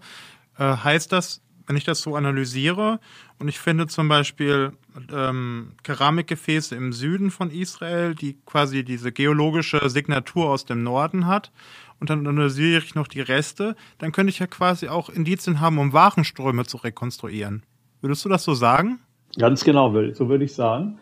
äh, 0.59 0.65
heißt 0.65 1.13
das, 1.13 1.44
wenn 1.67 1.77
ich 1.77 1.85
das 1.85 2.01
so 2.01 2.17
analysiere 2.17 3.01
und 3.39 3.49
ich 3.49 3.59
finde 3.59 3.87
zum 3.87 4.09
Beispiel 4.09 4.73
ähm, 5.13 5.73
Keramikgefäße 5.83 6.75
im 6.75 6.93
Süden 6.93 7.31
von 7.31 7.51
Israel, 7.51 8.15
die 8.15 8.37
quasi 8.47 8.85
diese 8.85 9.13
geologische 9.13 9.89
Signatur 9.89 10.51
aus 10.51 10.65
dem 10.65 10.83
Norden 10.83 11.27
hat, 11.27 11.53
und 12.01 12.11
dann 12.11 12.27
analysiere 12.27 12.79
ich 12.79 12.95
noch 12.95 13.09
die 13.09 13.21
Reste, 13.21 13.77
dann 13.99 14.13
könnte 14.13 14.31
ich 14.31 14.39
ja 14.39 14.47
quasi 14.47 14.89
auch 14.89 15.09
Indizien 15.09 15.61
haben, 15.61 15.79
um 15.79 15.93
Warenströme 15.93 16.65
zu 16.65 16.77
rekonstruieren. 16.77 17.63
Würdest 18.01 18.25
du 18.25 18.29
das 18.29 18.45
so 18.45 18.53
sagen? 18.53 18.99
Ganz 19.39 19.65
genau, 19.65 19.91
so 20.13 20.29
würde 20.29 20.45
ich 20.45 20.55
sagen. 20.55 20.99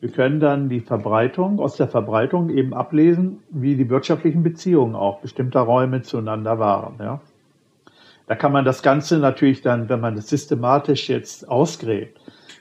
Wir 0.00 0.10
können 0.10 0.40
dann 0.40 0.68
die 0.68 0.80
Verbreitung, 0.80 1.58
aus 1.58 1.76
der 1.76 1.88
Verbreitung 1.88 2.50
eben 2.50 2.74
ablesen, 2.74 3.40
wie 3.50 3.76
die 3.76 3.88
wirtschaftlichen 3.88 4.42
Beziehungen 4.42 4.94
auch 4.94 5.20
bestimmter 5.20 5.60
Räume 5.60 6.02
zueinander 6.02 6.58
waren. 6.58 6.96
Ja. 7.00 7.20
Da 8.26 8.34
kann 8.34 8.52
man 8.52 8.64
das 8.64 8.82
Ganze 8.82 9.18
natürlich 9.18 9.62
dann, 9.62 9.88
wenn 9.88 10.00
man 10.00 10.16
das 10.16 10.28
systematisch 10.28 11.08
jetzt 11.08 11.48
ausgräbt, 11.48 12.20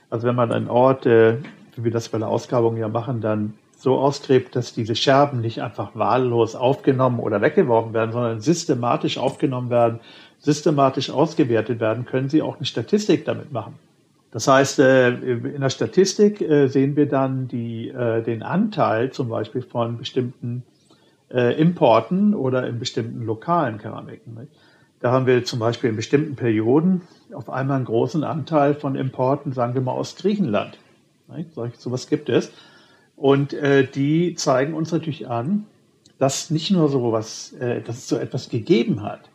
also 0.10 0.27
wenn 0.27 0.36
man 0.36 0.51
einen 0.51 0.69
Ort, 0.69 1.05
äh, 1.05 1.38
wie 1.75 1.86
wir 1.86 1.91
das 1.91 2.10
bei 2.10 2.17
der 2.17 2.27
Ausgrabung 2.27 2.77
ja 2.77 2.88
machen, 2.88 3.22
dann 3.22 3.55
so 3.77 3.98
ausgräbt, 3.98 4.55
dass 4.55 4.74
diese 4.74 4.95
Scherben 4.95 5.41
nicht 5.41 5.62
einfach 5.62 5.95
wahllos 5.95 6.55
aufgenommen 6.55 7.19
oder 7.19 7.41
weggeworfen 7.41 7.93
werden, 7.93 8.12
sondern 8.12 8.41
systematisch 8.41 9.17
aufgenommen 9.17 9.69
werden, 9.69 10.00
systematisch 10.39 11.10
ausgewertet 11.10 11.79
werden, 11.79 12.05
können 12.05 12.29
Sie 12.29 12.41
auch 12.41 12.57
eine 12.57 12.65
Statistik 12.65 13.25
damit 13.25 13.51
machen. 13.51 13.75
Das 14.36 14.50
heißt, 14.50 14.79
äh, 14.79 15.10
in 15.10 15.62
der 15.62 15.69
Statistik 15.69 16.41
äh, 16.41 16.67
sehen 16.67 16.98
wir 16.98 17.07
dann 17.07 17.48
die, 17.48 17.88
äh, 17.88 18.22
den 18.22 18.43
Anteil 18.43 19.12
zum 19.12 19.29
Beispiel 19.29 19.62
von 19.62 19.98
bestimmten 19.98 20.63
Importen 21.27 22.36
oder 22.36 22.67
in 22.67 22.77
bestimmten 22.77 23.25
lokalen 23.25 23.79
Keramiken. 23.79 24.48
Da 25.06 25.12
haben 25.12 25.28
wir 25.28 25.46
zum 25.46 25.60
Beispiel 25.60 25.92
in 25.92 25.96
bestimmten 25.96 26.36
Perioden 26.36 27.02
auf 27.32 27.52
einmal 27.52 27.76
einen 27.76 27.86
großen 27.86 28.24
Anteil 28.24 28.74
von 28.74 28.96
Importen, 28.96 29.54
sagen 29.54 29.76
wir 29.76 29.82
mal 29.82 29.92
aus 29.92 30.16
Griechenland. 30.16 30.80
So 31.78 31.92
was 31.92 32.08
gibt 32.08 32.28
es. 32.28 32.52
Und 33.16 33.56
die 33.94 34.34
zeigen 34.34 34.74
uns 34.74 34.92
natürlich 34.92 35.28
an, 35.28 35.68
dass 36.18 36.50
nicht 36.50 36.72
nur 36.72 36.90
so 36.90 37.12
was, 37.12 37.54
dass 37.86 37.98
es 37.98 38.08
so 38.08 38.18
etwas 38.18 38.50
gegeben 38.50 39.04
hat, 39.04 39.30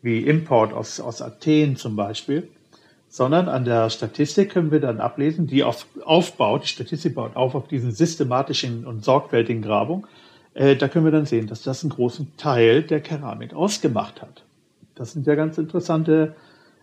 wie 0.00 0.20
Import 0.20 0.72
aus, 0.72 0.98
aus 0.98 1.20
Athen 1.20 1.76
zum 1.76 1.94
Beispiel, 1.94 2.48
sondern 3.10 3.50
an 3.50 3.66
der 3.66 3.90
Statistik 3.90 4.48
können 4.48 4.70
wir 4.70 4.80
dann 4.80 4.98
ablesen, 4.98 5.46
die 5.46 5.62
auf, 5.62 5.84
aufbaut, 6.06 6.62
die 6.62 6.68
Statistik 6.68 7.16
baut 7.16 7.36
auf 7.36 7.54
auf 7.54 7.68
diesen 7.68 7.92
systematischen 7.92 8.86
und 8.86 9.04
sorgfältigen 9.04 9.60
Grabung. 9.60 10.06
Äh, 10.54 10.74
da 10.76 10.88
können 10.88 11.04
wir 11.04 11.12
dann 11.12 11.26
sehen, 11.26 11.48
dass 11.48 11.62
das 11.62 11.82
einen 11.82 11.90
großen 11.90 12.34
Teil 12.38 12.82
der 12.82 13.02
Keramik 13.02 13.52
ausgemacht 13.52 14.22
hat. 14.22 14.44
Das 14.94 15.12
sind 15.12 15.26
ja 15.26 15.34
ganz 15.34 15.58
interessante 15.58 16.34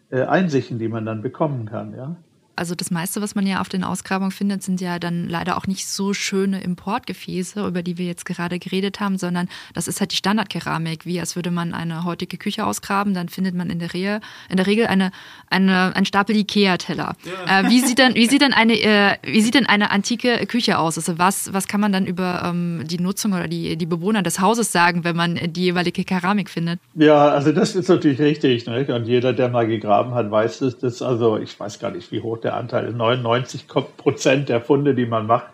äh, 0.09 0.23
Einsichten, 0.23 0.79
die 0.79 0.87
man 0.87 1.05
dann 1.05 1.21
bekommen 1.21 1.65
kann, 1.65 1.95
ja. 1.95 2.15
Also 2.59 2.75
das 2.75 2.91
meiste, 2.91 3.21
was 3.21 3.35
man 3.35 3.47
ja 3.47 3.61
auf 3.61 3.69
den 3.69 3.85
Ausgrabungen 3.85 4.31
findet, 4.31 4.63
sind 4.63 4.81
ja 4.81 4.99
dann 4.99 5.29
leider 5.29 5.57
auch 5.57 5.65
nicht 5.65 5.87
so 5.87 6.13
schöne 6.13 6.61
Importgefäße, 6.61 7.65
über 7.65 7.83
die 7.83 7.97
wir 7.97 8.05
jetzt 8.05 8.25
gerade 8.25 8.59
geredet 8.59 8.99
haben, 8.99 9.17
sondern 9.17 9.47
das 9.73 9.87
ist 9.87 10.01
halt 10.01 10.11
die 10.11 10.17
Standardkeramik, 10.17 11.05
wie 11.05 11.21
als 11.21 11.37
würde 11.37 11.51
man 11.51 11.73
eine 11.73 12.03
heutige 12.03 12.37
Küche 12.37 12.65
ausgraben, 12.65 13.13
dann 13.13 13.29
findet 13.29 13.55
man 13.55 13.69
in 13.69 13.79
der, 13.79 13.93
Re 13.93 14.19
in 14.49 14.57
der 14.57 14.67
Regel 14.67 14.87
eine, 14.87 15.11
eine, 15.49 15.95
ein 15.95 16.05
Stapel 16.05 16.35
Ikea-Teller. 16.35 17.15
Ja. 17.23 17.61
Äh, 17.61 17.69
wie, 17.69 17.79
sieht 17.79 17.97
denn, 17.97 18.13
wie, 18.15 18.27
sieht 18.27 18.41
denn 18.41 18.51
eine, 18.51 18.73
äh, 18.73 19.15
wie 19.23 19.39
sieht 19.39 19.55
denn 19.55 19.65
eine 19.65 19.91
antike 19.91 20.45
Küche 20.45 20.79
aus? 20.79 20.97
Also 20.97 21.17
was, 21.17 21.53
was 21.53 21.67
kann 21.67 21.79
man 21.79 21.93
dann 21.93 22.05
über 22.05 22.43
ähm, 22.43 22.83
die 22.85 22.99
Nutzung 22.99 23.31
oder 23.31 23.47
die, 23.47 23.77
die 23.77 23.85
Bewohner 23.85 24.21
des 24.21 24.41
Hauses 24.41 24.73
sagen, 24.73 25.05
wenn 25.05 25.15
man 25.15 25.39
die 25.53 25.63
jeweilige 25.63 26.03
Keramik 26.03 26.49
findet? 26.49 26.81
Ja, 26.95 27.29
also 27.29 27.53
das 27.53 27.75
ist 27.75 27.87
natürlich 27.87 28.19
richtig. 28.19 28.65
Ne? 28.65 28.85
Und 28.93 29.05
jeder, 29.05 29.31
der 29.31 29.47
mal 29.47 29.65
gegraben 29.65 30.13
hat, 30.13 30.29
weiß, 30.29 30.59
dass 30.59 30.77
das, 30.77 31.01
also 31.01 31.37
ich 31.37 31.57
weiß 31.57 31.79
gar 31.79 31.91
nicht, 31.91 32.11
wie 32.11 32.21
hoch 32.21 32.37
der 32.37 32.48
der 32.49 32.57
Anteil. 32.57 32.91
99 32.91 33.67
Prozent 33.67 34.49
der 34.49 34.61
Funde, 34.61 34.95
die 34.95 35.05
man 35.05 35.27
macht, 35.27 35.47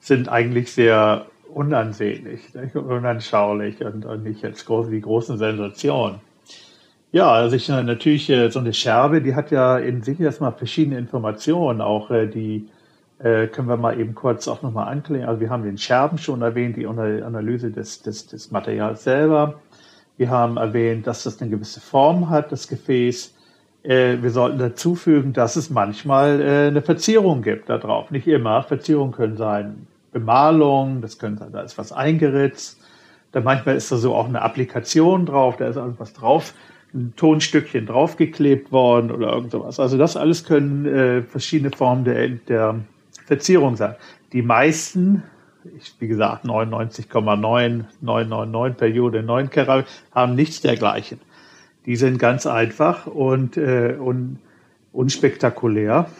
sind 0.00 0.28
eigentlich 0.28 0.72
sehr 0.72 1.26
unansehnlich, 1.52 2.54
nicht? 2.54 2.76
unanschaulich 2.76 3.84
und, 3.84 4.04
und 4.04 4.22
nicht 4.22 4.42
jetzt 4.42 4.64
groß, 4.66 4.88
die 4.90 5.00
großen 5.00 5.38
Sensationen. 5.38 6.20
Ja, 7.10 7.30
also 7.30 7.56
ich 7.56 7.68
natürlich 7.68 8.28
äh, 8.28 8.50
so 8.50 8.58
eine 8.58 8.74
Scherbe, 8.74 9.22
die 9.22 9.34
hat 9.34 9.50
ja 9.50 9.78
in 9.78 10.02
sich 10.02 10.20
erstmal 10.20 10.52
verschiedene 10.52 10.98
Informationen, 10.98 11.80
auch 11.80 12.10
äh, 12.10 12.26
die 12.26 12.68
äh, 13.18 13.46
können 13.46 13.68
wir 13.68 13.78
mal 13.78 13.98
eben 13.98 14.14
kurz 14.14 14.46
auch 14.46 14.62
nochmal 14.62 14.88
anklären. 14.88 15.28
Also 15.28 15.40
wir 15.40 15.50
haben 15.50 15.64
den 15.64 15.78
Scherben 15.78 16.18
schon 16.18 16.42
erwähnt, 16.42 16.76
die 16.76 16.86
Analyse 16.86 17.70
des, 17.70 18.02
des, 18.02 18.26
des 18.26 18.50
Materials 18.50 19.04
selber. 19.04 19.54
Wir 20.18 20.28
haben 20.28 20.58
erwähnt, 20.58 21.06
dass 21.06 21.24
das 21.24 21.40
eine 21.40 21.50
gewisse 21.50 21.80
Form 21.80 22.28
hat, 22.28 22.52
das 22.52 22.68
Gefäß. 22.68 23.34
Äh, 23.82 24.16
wir 24.20 24.30
sollten 24.30 24.58
dazu 24.58 24.94
fügen, 24.94 25.32
dass 25.32 25.56
es 25.56 25.70
manchmal 25.70 26.40
äh, 26.40 26.66
eine 26.68 26.82
Verzierung 26.82 27.42
gibt 27.42 27.68
da 27.68 27.78
drauf. 27.78 28.10
Nicht 28.10 28.26
immer. 28.26 28.62
Verzierungen 28.62 29.12
können 29.12 29.36
sein 29.36 29.86
Bemalung, 30.12 31.00
das 31.00 31.18
könnte 31.18 31.44
sein, 31.44 31.52
da 31.52 31.62
ist 31.62 31.78
was 31.78 31.92
eingeritzt. 31.92 32.80
Dann 33.32 33.44
manchmal 33.44 33.76
ist 33.76 33.92
da 33.92 33.96
so 33.96 34.14
auch 34.14 34.26
eine 34.26 34.42
Applikation 34.42 35.26
drauf, 35.26 35.56
da 35.58 35.68
ist 35.68 35.76
also 35.76 35.94
was 35.98 36.14
drauf, 36.14 36.54
ein 36.94 37.12
Tonstückchen 37.16 37.84
draufgeklebt 37.86 38.72
worden 38.72 39.10
oder 39.10 39.32
irgend 39.32 39.50
sowas. 39.50 39.78
Also 39.78 39.98
das 39.98 40.16
alles 40.16 40.44
können 40.44 40.86
äh, 40.86 41.20
verschiedene 41.22 41.70
Formen 41.70 42.04
der, 42.04 42.28
der 42.28 42.76
Verzierung 43.26 43.76
sein. 43.76 43.94
Die 44.32 44.40
meisten, 44.40 45.22
ich, 45.78 45.94
wie 45.98 46.08
gesagt, 46.08 46.46
99,9999 46.46 48.74
Periode 48.74 49.22
9 49.22 49.50
Keramik, 49.50 49.84
haben 50.14 50.34
nichts 50.34 50.62
dergleichen. 50.62 51.20
Die 51.88 51.96
sind 51.96 52.18
ganz 52.18 52.46
einfach 52.46 53.06
und, 53.06 53.56
äh, 53.56 53.94
und 53.98 54.40
unspektakulär, 54.92 56.10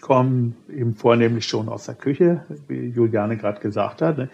kommen 0.00 0.56
eben 0.74 0.94
vornehmlich 0.94 1.44
schon 1.44 1.68
aus 1.68 1.84
der 1.84 1.96
Küche, 1.96 2.40
wie 2.66 2.88
Juliane 2.88 3.36
gerade 3.36 3.60
gesagt 3.60 4.00
hat. 4.00 4.16
Ne? 4.16 4.30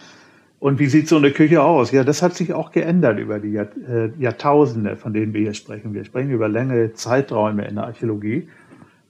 Und 0.61 0.79
wie 0.79 0.87
sieht 0.87 1.09
so 1.09 1.17
eine 1.17 1.33
Küche 1.33 1.65
aus? 1.65 1.91
Ja, 1.91 2.05
das 2.05 2.23
hat 2.23 2.37
sich 2.37 2.53
auch 2.53 2.71
geändert 2.71 3.19
über 3.19 3.41
die 3.41 3.51
Jahr, 3.51 3.67
äh, 3.89 4.11
Jahrtausende, 4.21 4.95
von 4.95 5.13
denen 5.13 5.35
wir 5.35 5.41
hier 5.41 5.55
sprechen. 5.55 5.95
Wir 5.95 6.05
sprechen 6.05 6.31
über 6.31 6.49
längere 6.49 6.93
Zeiträume 6.93 7.67
in 7.67 7.75
der 7.75 7.87
Archäologie. 7.87 8.49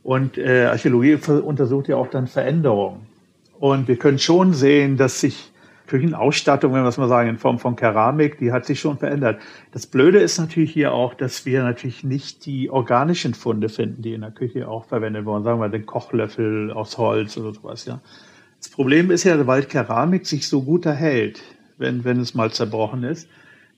Und 0.03 0.39
äh, 0.39 0.65
Archäologie 0.65 1.19
untersucht 1.43 1.89
ja 1.89 1.97
auch 1.97 2.09
dann 2.09 2.29
Veränderungen. 2.29 3.01
Und 3.61 3.89
wir 3.89 3.97
können 3.97 4.19
schon 4.19 4.55
sehen, 4.55 4.97
dass 4.97 5.21
sich 5.21 5.53
Küchenausstattung, 5.87 6.73
wenn 6.73 6.83
wir 6.83 6.89
es 6.89 6.97
mal 6.97 7.09
sagen, 7.09 7.29
in 7.29 7.39
Form 7.39 7.59
von 7.59 7.77
Keramik, 7.77 8.39
die 8.39 8.53
hat 8.53 8.65
sich 8.65 8.81
schon 8.81 8.99
verändert. 8.99 9.41
Das 9.73 9.87
Blöde 9.87 10.19
ist 10.19 10.39
natürlich 10.39 10.73
hier 10.73 10.93
auch, 10.93 11.15
dass 11.15 11.45
wir 11.45 11.63
natürlich 11.63 12.05
nicht 12.05 12.47
die 12.47 12.71
organischen 12.71 13.35
Funde 13.35 13.69
finden, 13.69 14.03
die 14.03 14.15
in 14.15 14.23
der 14.23 14.31
Küche 14.31 14.67
auch 14.69 14.87
verwendet 14.87 15.27
wurden. 15.27 15.45
Sagen 15.45 15.61
wir 15.61 15.69
den 15.69 15.85
Kochlöffel 15.85 16.71
aus 16.73 16.97
Holz 16.97 17.37
oder 17.37 17.53
sowas, 17.53 17.85
ja. 17.85 18.01
Das 18.59 18.71
Problem 18.71 19.11
ist 19.11 19.25
ja, 19.25 19.47
weil 19.47 19.65
Keramik 19.65 20.25
sich 20.25 20.49
so 20.49 20.63
gut 20.63 20.87
erhält, 20.87 21.43
wenn, 21.77 22.03
wenn 22.05 22.19
es 22.19 22.35
mal 22.35 22.51
zerbrochen 22.51 23.03
ist, 23.03 23.29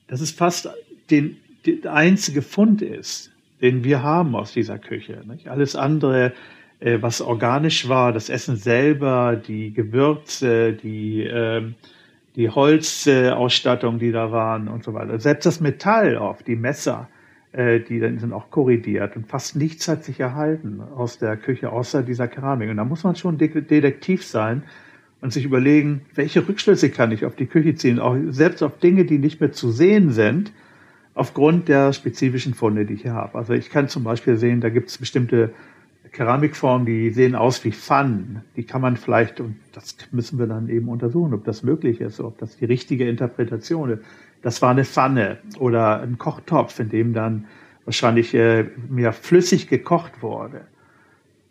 dass 0.07 0.21
es 0.21 0.31
fast 0.31 0.69
den, 1.09 1.35
der 1.65 1.93
einzige 1.93 2.41
Fund 2.41 2.81
ist, 2.81 3.31
den 3.61 3.83
wir 3.83 4.01
haben 4.01 4.33
aus 4.33 4.53
dieser 4.53 4.79
Küche. 4.79 5.23
Nicht? 5.27 5.49
Alles 5.49 5.75
andere, 5.75 6.31
äh, 6.79 6.99
was 7.01 7.21
organisch 7.21 7.89
war, 7.89 8.13
das 8.13 8.29
Essen 8.29 8.55
selber, 8.55 9.35
die 9.35 9.73
Gewürze, 9.73 10.71
die, 10.71 11.23
äh, 11.23 11.63
die 12.37 12.51
Holzausstattung, 12.51 13.97
die 13.97 14.11
da 14.11 14.31
waren 14.31 14.67
und 14.67 14.83
so 14.83 14.93
weiter. 14.93 15.19
Selbst 15.19 15.45
das 15.47 15.59
Metall 15.59 16.17
auf, 16.17 16.43
die 16.43 16.55
Messer, 16.55 17.09
äh, 17.51 17.79
die 17.79 17.99
sind 17.99 18.31
auch 18.31 18.51
korrigiert 18.51 19.15
und 19.15 19.27
fast 19.27 19.55
nichts 19.55 19.87
hat 19.87 20.03
sich 20.03 20.19
erhalten 20.19 20.79
aus 20.95 21.17
der 21.17 21.35
Küche, 21.35 21.71
außer 21.71 22.03
dieser 22.03 22.27
Keramik. 22.27 22.69
Und 22.69 22.77
da 22.77 22.85
muss 22.85 23.03
man 23.03 23.15
schon 23.15 23.39
Detektiv 23.39 24.23
sein 24.23 24.61
und 25.19 25.33
sich 25.33 25.45
überlegen, 25.45 26.01
welche 26.13 26.47
Rückschlüsse 26.47 26.91
kann 26.91 27.11
ich 27.11 27.25
auf 27.25 27.35
die 27.35 27.47
Küche 27.47 27.73
ziehen, 27.73 27.99
auch 27.99 28.15
selbst 28.29 28.61
auf 28.61 28.77
Dinge, 28.77 29.05
die 29.05 29.17
nicht 29.17 29.41
mehr 29.41 29.51
zu 29.51 29.71
sehen 29.71 30.11
sind, 30.11 30.53
aufgrund 31.15 31.67
der 31.67 31.91
spezifischen 31.91 32.53
Funde, 32.53 32.85
die 32.85 32.93
ich 32.93 33.01
hier 33.01 33.13
habe. 33.13 33.35
Also 33.35 33.53
ich 33.53 33.71
kann 33.71 33.87
zum 33.87 34.03
Beispiel 34.03 34.37
sehen, 34.37 34.61
da 34.61 34.69
gibt 34.69 34.89
es 34.89 34.99
bestimmte 34.99 35.53
Keramikformen, 36.11 36.85
die 36.85 37.09
sehen 37.11 37.35
aus 37.35 37.63
wie 37.63 37.71
Pfannen. 37.71 38.41
Die 38.55 38.63
kann 38.63 38.81
man 38.81 38.97
vielleicht, 38.97 39.39
und 39.39 39.55
das 39.73 39.95
müssen 40.11 40.39
wir 40.39 40.47
dann 40.47 40.69
eben 40.69 40.89
untersuchen, 40.89 41.33
ob 41.33 41.43
das 41.45 41.63
möglich 41.63 42.01
ist, 42.01 42.19
ob 42.19 42.37
das 42.37 42.57
die 42.57 42.65
richtige 42.65 43.07
Interpretation 43.07 43.91
ist. 43.91 44.03
Das 44.41 44.61
war 44.61 44.71
eine 44.71 44.85
Pfanne 44.85 45.37
oder 45.59 46.01
ein 46.01 46.17
Kochtopf, 46.17 46.79
in 46.79 46.89
dem 46.89 47.13
dann 47.13 47.45
wahrscheinlich 47.85 48.33
äh, 48.33 48.65
mehr 48.89 49.13
flüssig 49.13 49.67
gekocht 49.67 50.21
wurde. 50.21 50.61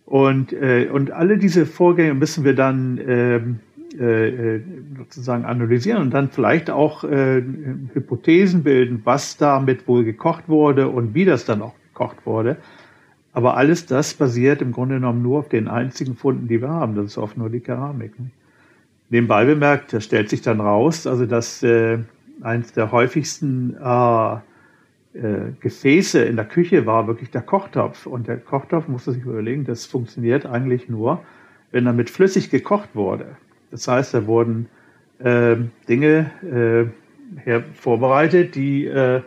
Und, 0.05 0.53
äh, 0.53 0.89
und 0.93 1.11
alle 1.11 1.39
diese 1.39 1.67
Vorgänge 1.67 2.15
müssen 2.15 2.45
wir 2.45 2.55
dann 2.55 3.01
ähm, 3.07 3.61
äh, 3.99 4.61
sozusagen 4.97 5.45
analysieren 5.45 6.03
und 6.03 6.11
dann 6.11 6.31
vielleicht 6.31 6.71
auch 6.71 7.03
äh, 7.05 7.43
Hypothesen 7.95 8.63
bilden, 8.63 9.01
was 9.05 9.37
damit 9.37 9.89
wohl 9.89 10.05
gekocht 10.05 10.49
wurde 10.49 10.89
und 10.89 11.15
wie 11.15 11.25
das 11.25 11.45
dann 11.45 11.63
auch 11.63 11.75
gekocht 11.89 12.27
wurde. 12.27 12.57
Aber 13.37 13.59
alles 13.59 13.85
das 13.85 14.15
basiert 14.15 14.63
im 14.63 14.73
Grunde 14.73 14.95
genommen 14.95 15.21
nur 15.21 15.41
auf 15.41 15.51
den 15.51 15.69
einzigen 15.69 16.17
Funden, 16.17 16.49
die 16.49 16.63
wir 16.63 16.71
haben. 16.71 16.95
Das 16.95 17.05
ist 17.05 17.19
oft 17.19 17.37
nur 17.37 17.51
die 17.51 17.61
Keramik. 17.61 18.19
Ne? 18.19 18.31
Nebenbei 19.11 19.45
bemerkt, 19.45 19.93
das 19.93 20.05
stellt 20.05 20.31
sich 20.31 20.41
dann 20.41 20.59
raus, 20.59 21.07
also 21.07 21.27
dass 21.27 21.63
äh, 21.63 21.99
eins 22.41 22.73
der 22.73 22.93
häufigsten 22.93 23.77
äh, 23.77 24.33
äh, 24.33 24.39
Gefäße 25.61 26.23
in 26.23 26.37
der 26.37 26.47
Küche 26.47 26.87
war 26.87 27.09
wirklich 27.09 27.31
der 27.31 27.43
Kochtopf. 27.43 28.07
Und 28.07 28.27
der 28.27 28.39
Kochtopf, 28.39 28.89
musste 28.89 29.13
sich 29.13 29.27
überlegen, 29.27 29.67
das 29.67 29.85
funktioniert 29.85 30.47
eigentlich 30.47 30.89
nur, 30.89 31.21
wenn 31.73 31.85
damit 31.85 32.09
flüssig 32.09 32.49
gekocht 32.49 32.89
wurde. 32.95 33.37
Das 33.71 33.87
heißt, 33.87 34.15
da 34.15 34.27
wurden 34.27 34.71
äh, 35.19 35.57
Dinge 35.91 36.31
äh, 36.43 37.41
her 37.45 37.65
vorbereitet, 37.75 38.55
die 38.55 38.87
äh, 38.87 39.21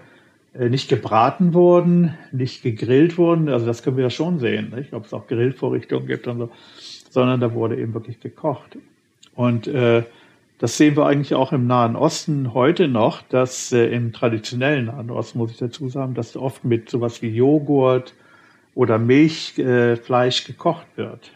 nicht 0.53 0.89
gebraten 0.89 1.53
wurden, 1.53 2.17
nicht 2.31 2.63
gegrillt 2.63 3.17
wurden. 3.17 3.49
Also 3.49 3.65
das 3.65 3.83
können 3.83 3.97
wir 3.97 4.03
ja 4.03 4.09
schon 4.09 4.39
sehen, 4.39 4.73
nicht? 4.75 4.93
ob 4.93 5.05
es 5.05 5.13
auch 5.13 5.27
Grillvorrichtungen 5.27 6.07
gibt 6.07 6.27
und 6.27 6.39
so, 6.39 6.49
sondern 7.09 7.39
da 7.39 7.53
wurde 7.53 7.77
eben 7.77 7.93
wirklich 7.93 8.19
gekocht. 8.19 8.77
Und 9.35 9.67
äh, 9.67 10.03
das 10.59 10.75
sehen 10.75 10.97
wir 10.97 11.05
eigentlich 11.05 11.33
auch 11.35 11.53
im 11.53 11.67
Nahen 11.67 11.95
Osten 11.95 12.53
heute 12.53 12.89
noch, 12.89 13.21
dass 13.21 13.71
äh, 13.71 13.85
im 13.87 14.11
traditionellen 14.11 14.87
Nahen 14.87 15.09
Osten, 15.09 15.37
muss 15.37 15.51
ich 15.51 15.57
dazu 15.57 15.87
sagen, 15.87 16.15
dass 16.15 16.35
oft 16.35 16.65
mit 16.65 16.89
sowas 16.89 17.21
wie 17.21 17.29
Joghurt 17.29 18.13
oder 18.75 18.97
Milchfleisch 18.97 20.43
äh, 20.43 20.47
gekocht 20.51 20.87
wird. 20.97 21.31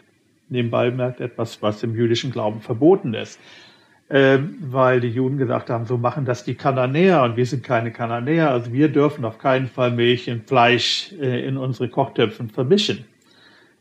Nebenbei 0.49 0.91
merkt 0.91 1.21
etwas, 1.21 1.61
was 1.61 1.83
im 1.83 1.95
jüdischen 1.95 2.31
Glauben 2.31 2.59
verboten 2.59 3.13
ist. 3.13 3.39
Ähm, 4.09 4.57
weil 4.59 4.99
die 4.99 5.09
Juden 5.09 5.37
gesagt 5.37 5.69
haben, 5.69 5.85
so 5.85 5.97
machen 5.97 6.25
das 6.25 6.43
die 6.43 6.55
Kananäer 6.55 7.23
und 7.23 7.37
wir 7.37 7.45
sind 7.45 7.63
keine 7.63 7.91
Kananäer, 7.91 8.51
also 8.51 8.71
wir 8.73 8.89
dürfen 8.89 9.23
auf 9.23 9.39
keinen 9.39 9.67
Fall 9.67 9.91
Milch 9.91 10.29
und 10.29 10.47
Fleisch 10.47 11.13
äh, 11.19 11.47
in 11.47 11.57
unsere 11.57 11.87
Kochtöpfen 11.87 12.49
vermischen. 12.49 13.05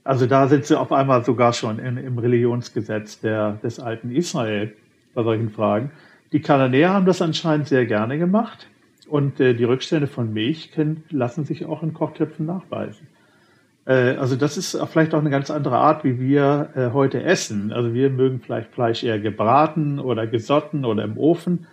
Also 0.05 0.26
da 0.26 0.47
sind 0.47 0.64
sie 0.64 0.79
auf 0.79 0.93
einmal 0.93 1.25
sogar 1.25 1.52
schon 1.52 1.79
in, 1.81 1.97
im 1.97 2.19
Religionsgesetz 2.19 3.21
der, 3.21 3.59
des 3.62 3.81
alten 3.81 4.14
Israel 4.14 4.73
bei 5.12 5.25
solchen 5.25 5.50
Fragen. 5.50 5.91
Die 6.31 6.41
Kananäer 6.41 6.91
haben 6.91 7.05
das 7.05 7.21
anscheinend 7.21 7.69
sehr 7.69 7.85
gerne 7.87 8.17
gemacht 8.17 8.69
und 9.09 9.41
äh, 9.41 9.55
die 9.55 9.64
Rückstände 9.64 10.07
von 10.07 10.33
Milch 10.33 10.71
können, 10.73 11.02
lassen 11.11 11.45
sich 11.45 11.67
auch 11.67 11.83
in 11.83 11.95
Kochtöpfen 11.95 12.47
nachweisen. 12.47 13.09
Äh, 13.87 14.17
also 14.17 14.37
das 14.37 14.57
ist 14.57 14.79
vielleicht 14.91 15.15
auch 15.15 15.21
eine 15.21 15.31
ganz 15.31 15.51
andere 15.51 15.79
Art, 15.79 16.05
wie 16.05 16.21
wir 16.21 16.71
äh, 16.75 16.91
heute 16.93 17.23
essen. 17.23 17.73
Also 17.73 17.95
wir 17.95 18.11
mögen 18.11 18.41
vielleicht 18.41 18.71
Fleisch 18.73 19.03
eher 19.03 19.19
gebraten 19.19 19.99
oder 19.99 20.27
gesotten 20.27 20.85
oder 20.85 21.05
im 21.05 21.19
Ofen. 21.19 21.67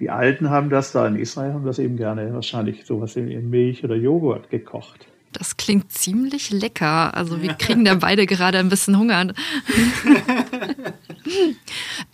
Die 0.00 0.10
Alten 0.10 0.50
haben 0.50 0.70
das 0.70 0.92
da 0.92 1.06
in 1.06 1.16
Israel 1.16 1.54
haben 1.54 1.66
das 1.66 1.78
eben 1.78 1.96
gerne 1.96 2.32
wahrscheinlich 2.32 2.86
sowas 2.86 3.16
in 3.16 3.50
Milch 3.50 3.82
oder 3.82 3.96
Joghurt 3.96 4.48
gekocht. 4.48 5.08
Das 5.32 5.56
klingt 5.56 5.92
ziemlich 5.92 6.50
lecker. 6.50 7.14
Also 7.14 7.42
wir 7.42 7.54
kriegen 7.54 7.84
da 7.84 7.94
beide 7.94 8.26
gerade 8.26 8.58
ein 8.58 8.68
bisschen 8.68 8.98
Hunger. 8.98 9.28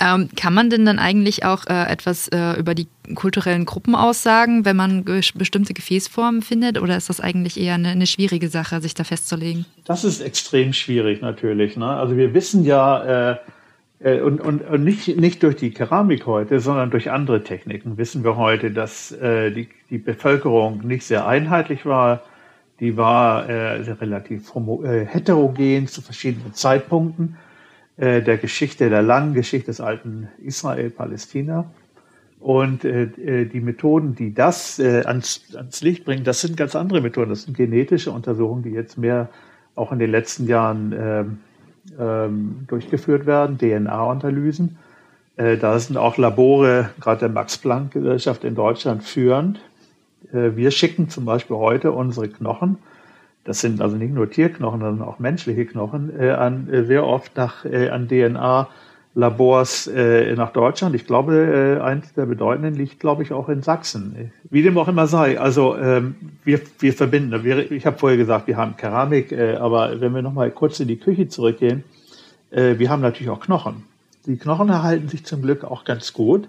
ähm, 0.00 0.28
kann 0.36 0.54
man 0.54 0.70
denn 0.70 0.84
dann 0.84 0.98
eigentlich 0.98 1.44
auch 1.44 1.66
äh, 1.66 1.84
etwas 1.84 2.28
äh, 2.28 2.58
über 2.58 2.74
die 2.74 2.88
kulturellen 3.14 3.64
Gruppen 3.66 3.94
aussagen, 3.94 4.64
wenn 4.64 4.76
man 4.76 5.04
ge 5.04 5.20
bestimmte 5.34 5.74
Gefäßformen 5.74 6.42
findet? 6.42 6.80
Oder 6.80 6.96
ist 6.96 7.08
das 7.08 7.20
eigentlich 7.20 7.58
eher 7.58 7.74
eine, 7.74 7.90
eine, 7.90 8.06
schwierige 8.06 8.48
Sache, 8.48 8.80
sich 8.80 8.94
da 8.94 9.04
festzulegen? 9.04 9.64
Das 9.84 10.04
ist 10.04 10.20
extrem 10.20 10.72
schwierig 10.72 11.20
natürlich. 11.20 11.76
Ne? 11.76 11.86
Also 11.86 12.16
wir 12.16 12.34
wissen 12.34 12.64
ja, 12.64 13.32
äh, 13.32 13.36
äh 14.00 14.20
und, 14.20 14.40
und, 14.40 14.62
und 14.62 14.82
nicht, 14.82 15.16
nicht 15.16 15.42
durch 15.42 15.56
die 15.56 15.70
Keramik 15.70 16.26
heute, 16.26 16.58
sondern 16.60 16.90
durch 16.90 17.10
andere 17.10 17.44
Techniken 17.44 17.96
wissen 17.96 18.24
wir 18.24 18.36
heute, 18.36 18.70
dass 18.72 19.12
äh, 19.12 19.50
die, 19.50 19.68
die 19.90 19.98
Bevölkerung 19.98 20.86
nicht 20.86 21.04
sehr 21.04 21.26
einheitlich 21.28 21.86
war 21.86 22.22
die 22.84 22.98
war 22.98 23.48
äh, 23.48 23.80
relativ 23.92 24.52
äh, 24.54 25.06
heterogen 25.06 25.86
zu 25.86 26.02
verschiedenen 26.02 26.52
Zeitpunkten 26.52 27.36
äh, 27.96 28.20
der 28.20 28.36
Geschichte, 28.36 28.90
der 28.90 29.00
langen 29.00 29.32
Geschichte 29.32 29.66
des 29.68 29.80
alten 29.80 30.28
Israel-Palästina. 30.42 31.64
Und 32.40 32.84
äh, 32.84 33.04
äh, 33.04 33.46
die 33.46 33.60
Methoden, 33.60 34.14
die 34.14 34.34
das 34.34 34.78
äh, 34.78 35.02
ans, 35.06 35.54
ans 35.56 35.80
Licht 35.80 36.04
bringen, 36.04 36.24
das 36.24 36.42
sind 36.42 36.58
ganz 36.58 36.76
andere 36.76 37.00
Methoden. 37.00 37.30
Das 37.30 37.44
sind 37.44 37.56
genetische 37.56 38.10
Untersuchungen, 38.10 38.64
die 38.64 38.72
jetzt 38.72 38.98
mehr 38.98 39.30
auch 39.76 39.90
in 39.90 39.98
den 39.98 40.10
letzten 40.10 40.46
Jahren 40.46 40.94
ähm, 40.94 41.38
ähm, 41.98 42.64
durchgeführt 42.66 43.24
werden, 43.24 43.56
DNA-Analysen. 43.56 44.76
Äh, 45.38 45.56
da 45.56 45.78
sind 45.78 45.96
auch 45.96 46.18
Labore, 46.18 46.90
gerade 47.00 47.20
der 47.20 47.28
Max-Planck-Gesellschaft 47.30 48.44
in 48.44 48.54
Deutschland 48.54 49.04
führend. 49.04 49.58
Äh, 50.32 50.56
wir 50.56 50.70
schicken 50.70 51.08
zum 51.08 51.24
Beispiel 51.24 51.56
heute 51.56 51.92
unsere 51.92 52.28
Knochen, 52.28 52.78
das 53.44 53.60
sind 53.60 53.82
also 53.82 53.96
nicht 53.96 54.14
nur 54.14 54.30
Tierknochen, 54.30 54.80
sondern 54.80 55.06
auch 55.06 55.18
menschliche 55.18 55.66
Knochen, 55.66 56.12
äh, 56.18 56.30
an, 56.30 56.68
äh, 56.72 56.84
sehr 56.84 57.06
oft 57.06 57.36
nach, 57.36 57.64
an 57.64 58.08
DNA 58.08 58.68
Labors 59.16 59.88
nach 60.34 60.52
Deutschland. 60.52 60.96
Ich 60.96 61.06
glaube, 61.06 61.80
eins 61.84 62.12
der 62.14 62.26
bedeutenden 62.26 62.74
liegt, 62.74 62.98
glaube 62.98 63.22
ich, 63.22 63.32
auch 63.32 63.48
in 63.48 63.62
Sachsen. 63.62 64.32
Wie 64.50 64.60
dem 64.62 64.76
auch 64.76 64.88
immer 64.88 65.06
sei. 65.06 65.38
Also 65.38 65.76
ähm, 65.76 66.16
wir, 66.42 66.60
wir 66.80 66.92
verbinden, 66.92 67.44
wir, 67.44 67.70
ich 67.70 67.86
habe 67.86 67.96
vorher 67.96 68.18
gesagt, 68.18 68.48
wir 68.48 68.56
haben 68.56 68.76
Keramik, 68.76 69.32
aber 69.32 70.00
wenn 70.00 70.16
wir 70.16 70.22
nochmal 70.22 70.50
kurz 70.50 70.80
in 70.80 70.88
die 70.88 70.96
Küche 70.96 71.28
zurückgehen, 71.28 71.84
wir 72.50 72.90
haben 72.90 73.02
natürlich 73.02 73.30
auch 73.30 73.38
Knochen. 73.38 73.84
Die 74.26 74.36
Knochen 74.36 74.68
erhalten 74.68 75.06
sich 75.06 75.24
zum 75.24 75.42
Glück 75.42 75.62
auch 75.62 75.84
ganz 75.84 76.12
gut. 76.12 76.48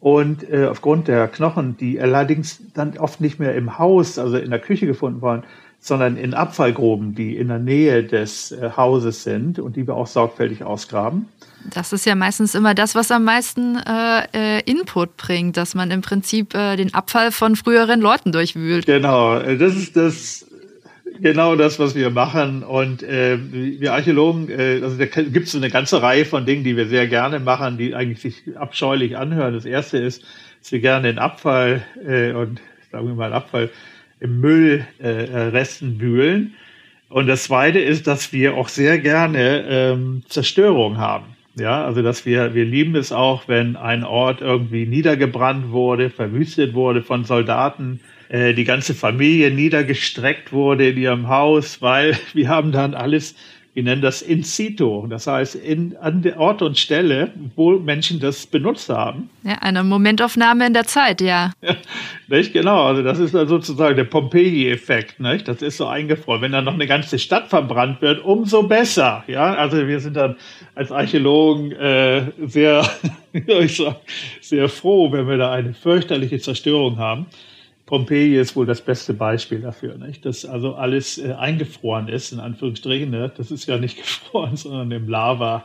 Und 0.00 0.48
äh, 0.48 0.66
aufgrund 0.66 1.08
der 1.08 1.26
Knochen, 1.26 1.76
die 1.76 2.00
allerdings 2.00 2.60
dann 2.74 2.96
oft 2.98 3.20
nicht 3.20 3.40
mehr 3.40 3.54
im 3.54 3.78
Haus, 3.78 4.18
also 4.18 4.36
in 4.36 4.50
der 4.50 4.60
Küche 4.60 4.86
gefunden 4.86 5.22
waren, 5.22 5.42
sondern 5.80 6.16
in 6.16 6.34
Abfallgruben, 6.34 7.14
die 7.14 7.36
in 7.36 7.48
der 7.48 7.58
Nähe 7.58 8.04
des 8.04 8.52
äh, 8.52 8.70
Hauses 8.76 9.22
sind 9.22 9.58
und 9.58 9.76
die 9.76 9.86
wir 9.86 9.94
auch 9.94 10.06
sorgfältig 10.06 10.64
ausgraben. 10.64 11.28
Das 11.72 11.92
ist 11.92 12.06
ja 12.06 12.14
meistens 12.14 12.54
immer 12.54 12.74
das, 12.74 12.94
was 12.94 13.10
am 13.10 13.24
meisten 13.24 13.76
äh, 13.76 14.58
äh 14.58 14.62
Input 14.64 15.16
bringt, 15.16 15.56
dass 15.56 15.74
man 15.74 15.90
im 15.90 16.00
Prinzip 16.00 16.54
äh, 16.54 16.76
den 16.76 16.94
Abfall 16.94 17.32
von 17.32 17.56
früheren 17.56 18.00
Leuten 18.00 18.32
durchwühlt. 18.32 18.86
Genau, 18.86 19.38
äh, 19.38 19.58
das 19.58 19.74
ist 19.74 19.96
das 19.96 20.46
genau 21.20 21.56
das, 21.56 21.78
was 21.78 21.94
wir 21.94 22.10
machen. 22.10 22.62
Und 22.62 23.02
äh, 23.02 23.38
wir 23.40 23.92
Archäologen, 23.92 24.48
äh, 24.50 24.80
also 24.82 24.96
da 24.96 25.06
gibt 25.06 25.48
es 25.48 25.54
eine 25.54 25.70
ganze 25.70 26.02
Reihe 26.02 26.24
von 26.24 26.46
Dingen, 26.46 26.64
die 26.64 26.76
wir 26.76 26.86
sehr 26.86 27.06
gerne 27.06 27.40
machen, 27.40 27.78
die 27.78 27.94
eigentlich 27.94 28.20
sich 28.20 28.56
abscheulich 28.56 29.16
anhören. 29.16 29.54
Das 29.54 29.64
erste 29.64 29.98
ist, 29.98 30.24
dass 30.60 30.72
wir 30.72 30.80
gerne 30.80 31.08
den 31.08 31.18
Abfall 31.18 31.82
äh, 32.06 32.32
und 32.32 32.60
sagen 32.90 33.06
wir 33.06 33.14
mal 33.14 33.32
Abfall 33.32 33.70
im 34.20 34.40
Müll 34.40 34.86
äh, 34.98 35.08
Resten 35.08 36.00
wühlen. 36.00 36.54
Und 37.08 37.26
das 37.26 37.44
zweite 37.44 37.78
ist, 37.78 38.06
dass 38.06 38.32
wir 38.32 38.54
auch 38.54 38.68
sehr 38.68 38.98
gerne 38.98 39.64
ähm, 39.68 40.22
Zerstörung 40.28 40.98
haben. 40.98 41.26
Ja, 41.58 41.84
also 41.84 42.02
dass 42.02 42.24
wir, 42.24 42.54
wir 42.54 42.64
lieben 42.64 42.94
es 42.94 43.10
auch, 43.10 43.48
wenn 43.48 43.76
ein 43.76 44.04
Ort 44.04 44.40
irgendwie 44.40 44.86
niedergebrannt 44.86 45.70
wurde, 45.70 46.08
verwüstet 46.10 46.74
wurde 46.74 47.02
von 47.02 47.24
Soldaten, 47.24 48.00
äh, 48.28 48.52
die 48.52 48.64
ganze 48.64 48.94
Familie 48.94 49.50
niedergestreckt 49.50 50.52
wurde 50.52 50.90
in 50.90 50.98
ihrem 50.98 51.28
Haus, 51.28 51.80
weil 51.80 52.16
wir 52.34 52.48
haben 52.48 52.72
dann 52.72 52.94
alles, 52.94 53.34
wir 53.72 53.84
nennen 53.84 54.02
das 54.02 54.20
in 54.20 54.42
situ, 54.42 55.06
das 55.06 55.26
heißt 55.26 55.54
in, 55.54 55.96
an 55.96 56.20
der 56.20 56.38
Ort 56.38 56.60
und 56.60 56.76
Stelle, 56.76 57.32
wo 57.56 57.78
Menschen 57.78 58.20
das 58.20 58.46
benutzt 58.46 58.90
haben. 58.90 59.30
Ja, 59.44 59.54
eine 59.60 59.82
Momentaufnahme 59.82 60.66
in 60.66 60.74
der 60.74 60.84
Zeit, 60.84 61.22
ja. 61.22 61.52
ja 61.62 61.76
nicht 62.26 62.52
genau, 62.52 62.84
also 62.84 63.02
das 63.02 63.18
ist 63.18 63.34
dann 63.34 63.48
sozusagen 63.48 63.96
der 63.96 64.04
Pompeji-Effekt, 64.04 65.20
nicht? 65.20 65.48
Das 65.48 65.62
ist 65.62 65.78
so 65.78 65.86
eingefroren. 65.86 66.42
Wenn 66.42 66.52
dann 66.52 66.64
noch 66.64 66.74
eine 66.74 66.86
ganze 66.86 67.18
Stadt 67.18 67.48
verbrannt 67.48 68.02
wird, 68.02 68.22
umso 68.22 68.64
besser, 68.64 69.24
ja. 69.26 69.54
Also 69.54 69.86
wir 69.88 70.00
sind 70.00 70.16
dann 70.16 70.36
als 70.74 70.92
Archäologen 70.92 71.72
äh, 71.72 72.24
sehr, 72.46 72.86
ich 73.32 73.76
sag, 73.76 73.96
sehr 74.42 74.68
froh, 74.68 75.10
wenn 75.12 75.26
wir 75.26 75.38
da 75.38 75.52
eine 75.52 75.72
fürchterliche 75.72 76.38
Zerstörung 76.38 76.98
haben. 76.98 77.26
Pompeji 77.88 78.36
ist 78.36 78.54
wohl 78.54 78.66
das 78.66 78.82
beste 78.82 79.14
Beispiel 79.14 79.62
dafür, 79.62 79.96
nicht? 79.96 80.26
dass 80.26 80.44
also 80.44 80.74
alles 80.74 81.16
äh, 81.16 81.32
eingefroren 81.32 82.08
ist, 82.08 82.32
in 82.32 82.38
Anführungsstrichen. 82.38 83.08
Ne? 83.08 83.32
Das 83.34 83.50
ist 83.50 83.66
ja 83.66 83.78
nicht 83.78 83.96
gefroren, 84.02 84.56
sondern 84.56 84.90
im 84.90 85.08
Lava 85.08 85.64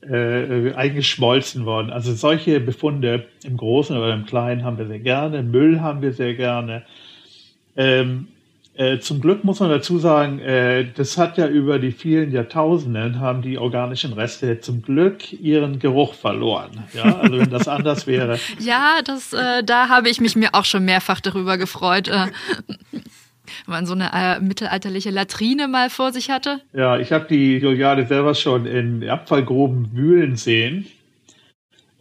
äh, 0.00 0.72
eingeschmolzen 0.74 1.66
worden. 1.66 1.90
Also 1.90 2.14
solche 2.14 2.60
Befunde 2.60 3.26
im 3.42 3.56
Großen 3.56 3.96
oder 3.96 4.14
im 4.14 4.26
Kleinen 4.26 4.62
haben 4.62 4.78
wir 4.78 4.86
sehr 4.86 5.00
gerne. 5.00 5.42
Müll 5.42 5.80
haben 5.80 6.02
wir 6.02 6.12
sehr 6.12 6.34
gerne. 6.34 6.84
Ähm, 7.74 8.28
äh, 8.76 8.98
zum 9.00 9.20
Glück 9.20 9.44
muss 9.44 9.60
man 9.60 9.70
dazu 9.70 9.98
sagen, 9.98 10.38
äh, 10.38 10.86
das 10.94 11.16
hat 11.16 11.38
ja 11.38 11.48
über 11.48 11.78
die 11.78 11.92
vielen 11.92 12.30
Jahrtausenden 12.30 13.20
haben 13.20 13.42
die 13.42 13.58
organischen 13.58 14.12
Reste 14.12 14.60
zum 14.60 14.82
Glück 14.82 15.32
ihren 15.32 15.78
Geruch 15.78 16.14
verloren. 16.14 16.84
Ja, 16.92 17.18
also 17.18 17.38
wenn 17.38 17.50
das 17.50 17.68
anders 17.68 18.06
wäre. 18.06 18.38
ja, 18.58 19.00
das, 19.04 19.32
äh, 19.32 19.64
da 19.64 19.88
habe 19.88 20.08
ich 20.08 20.20
mich 20.20 20.36
mir 20.36 20.50
auch 20.52 20.64
schon 20.64 20.84
mehrfach 20.84 21.20
darüber 21.20 21.56
gefreut. 21.58 22.08
Äh, 22.08 22.26
wenn 23.64 23.72
man 23.72 23.86
so 23.86 23.94
eine 23.94 24.10
äh, 24.12 24.40
mittelalterliche 24.40 25.10
Latrine 25.10 25.68
mal 25.68 25.90
vor 25.90 26.12
sich 26.12 26.30
hatte. 26.30 26.60
Ja, 26.72 26.98
ich 26.98 27.12
habe 27.12 27.26
die 27.28 27.56
Juliane 27.58 28.06
selber 28.06 28.34
schon 28.34 28.66
in 28.66 29.08
Abfallgruben 29.08 29.94
wühlen 29.94 30.36
sehen. 30.36 30.86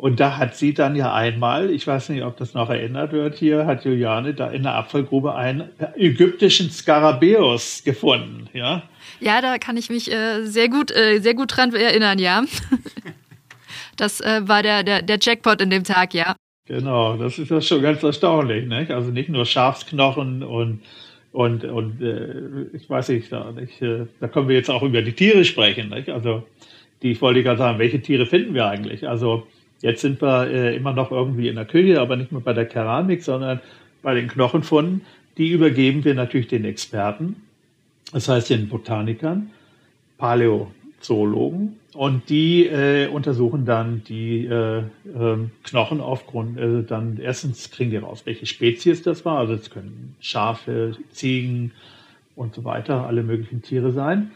Und 0.06 0.20
da 0.20 0.38
hat 0.38 0.56
sie 0.56 0.76
dann 0.76 0.96
ja 0.96 1.16
einmal, 1.16 1.72
ich 1.72 1.88
weiß 1.88 2.10
nicht, 2.10 2.22
ob 2.22 2.38
das 2.38 2.54
noch 2.54 2.70
erinnert 2.70 3.12
wird 3.12 3.40
hier, 3.40 3.66
hat 3.66 3.86
Juliane 3.86 4.36
da 4.36 4.52
in 4.52 4.62
der 4.62 4.76
Abfallgrube 4.76 5.34
einen 5.34 5.70
ägyptischen 5.96 6.70
Skarabäus 6.70 7.84
gefunden, 7.84 8.48
ja? 8.54 8.84
Ja, 9.20 9.42
da 9.42 9.58
kann 9.58 9.78
ich 9.78 9.90
mich 9.90 10.12
äh, 10.12 10.44
sehr 10.44 10.70
gut, 10.70 10.92
äh, 10.92 11.18
sehr 11.22 11.34
gut 11.34 11.58
dran 11.58 11.74
erinnern, 11.74 12.20
ja. 12.20 12.44
Das 13.98 14.22
äh, 14.22 14.48
war 14.48 14.62
der, 14.62 14.84
der, 14.84 15.02
der 15.02 15.18
Jackpot 15.20 15.60
in 15.60 15.72
dem 15.72 15.84
Tag, 15.84 16.14
ja. 16.14 16.36
Genau, 16.68 17.18
das 17.18 17.40
ist 17.40 17.50
ja 17.50 17.60
schon 17.60 17.82
ganz 17.82 18.04
erstaunlich, 18.04 18.68
nicht? 18.68 18.92
Also 18.92 19.10
nicht 19.10 19.30
nur 19.30 19.48
Schafsknochen 19.48 20.44
und 20.44 20.82
und 21.32 21.66
und 21.66 22.00
äh, 22.04 22.78
ich 22.78 22.88
weiß 22.88 23.10
nicht, 23.10 23.32
da, 23.32 23.52
nicht, 23.52 23.82
äh, 23.82 24.06
da 24.20 24.28
können 24.28 24.50
wir 24.50 24.56
jetzt 24.56 24.70
auch 24.70 24.84
über 24.84 25.02
die 25.02 25.14
Tiere 25.14 25.46
sprechen, 25.46 25.90
nicht? 25.90 26.10
Also 26.10 26.44
die 27.02 27.12
ich 27.12 27.22
wollte 27.24 27.42
gerade 27.42 27.58
sagen, 27.58 27.80
welche 27.80 28.02
Tiere 28.02 28.28
finden 28.28 28.54
wir 28.54 28.68
eigentlich? 28.68 29.08
Also 29.08 29.48
Jetzt 29.82 30.02
sind 30.02 30.22
wir 30.22 30.48
äh, 30.48 30.76
immer 30.76 30.94
noch 30.94 31.12
irgendwie 31.12 31.48
in 31.48 31.56
der 31.56 31.66
Küche, 31.66 32.02
aber 32.02 32.16
nicht 32.16 32.32
mehr 32.32 32.42
bei 32.42 32.54
der 32.54 32.66
Keramik, 32.66 33.24
sondern 33.24 33.60
bei 34.02 34.14
den 34.14 34.28
Knochenfunden. 34.28 35.02
Die 35.38 35.52
übergeben 35.52 36.06
wir 36.06 36.14
natürlich 36.14 36.48
den 36.48 36.64
Experten, 36.66 37.36
das 38.14 38.30
heißt 38.30 38.50
den 38.50 38.70
Botanikern, 38.70 39.52
Paleo, 40.18 40.72
Zoologen 41.02 41.78
und 41.94 42.30
die 42.30 42.66
äh, 42.66 43.08
untersuchen 43.08 43.66
dann 43.66 44.04
die 44.04 44.46
äh, 44.46 44.80
äh, 44.80 44.84
Knochen 45.64 46.02
aufgrund, 46.02 46.58
äh, 46.58 46.84
dann 46.84 47.20
erstens 47.22 47.70
kriegen 47.70 47.92
die 47.92 47.98
raus, 47.98 48.24
welche 48.26 48.46
Spezies 48.46 49.04
das 49.04 49.24
war. 49.24 49.38
Also 49.40 49.54
es 49.54 49.70
können 49.70 50.16
Schafe, 50.20 50.98
Ziegen 51.12 51.72
und 52.36 52.56
so 52.56 52.64
weiter, 52.64 53.06
alle 53.06 53.24
möglichen 53.24 53.62
Tiere 53.62 53.92
sein. 53.92 54.32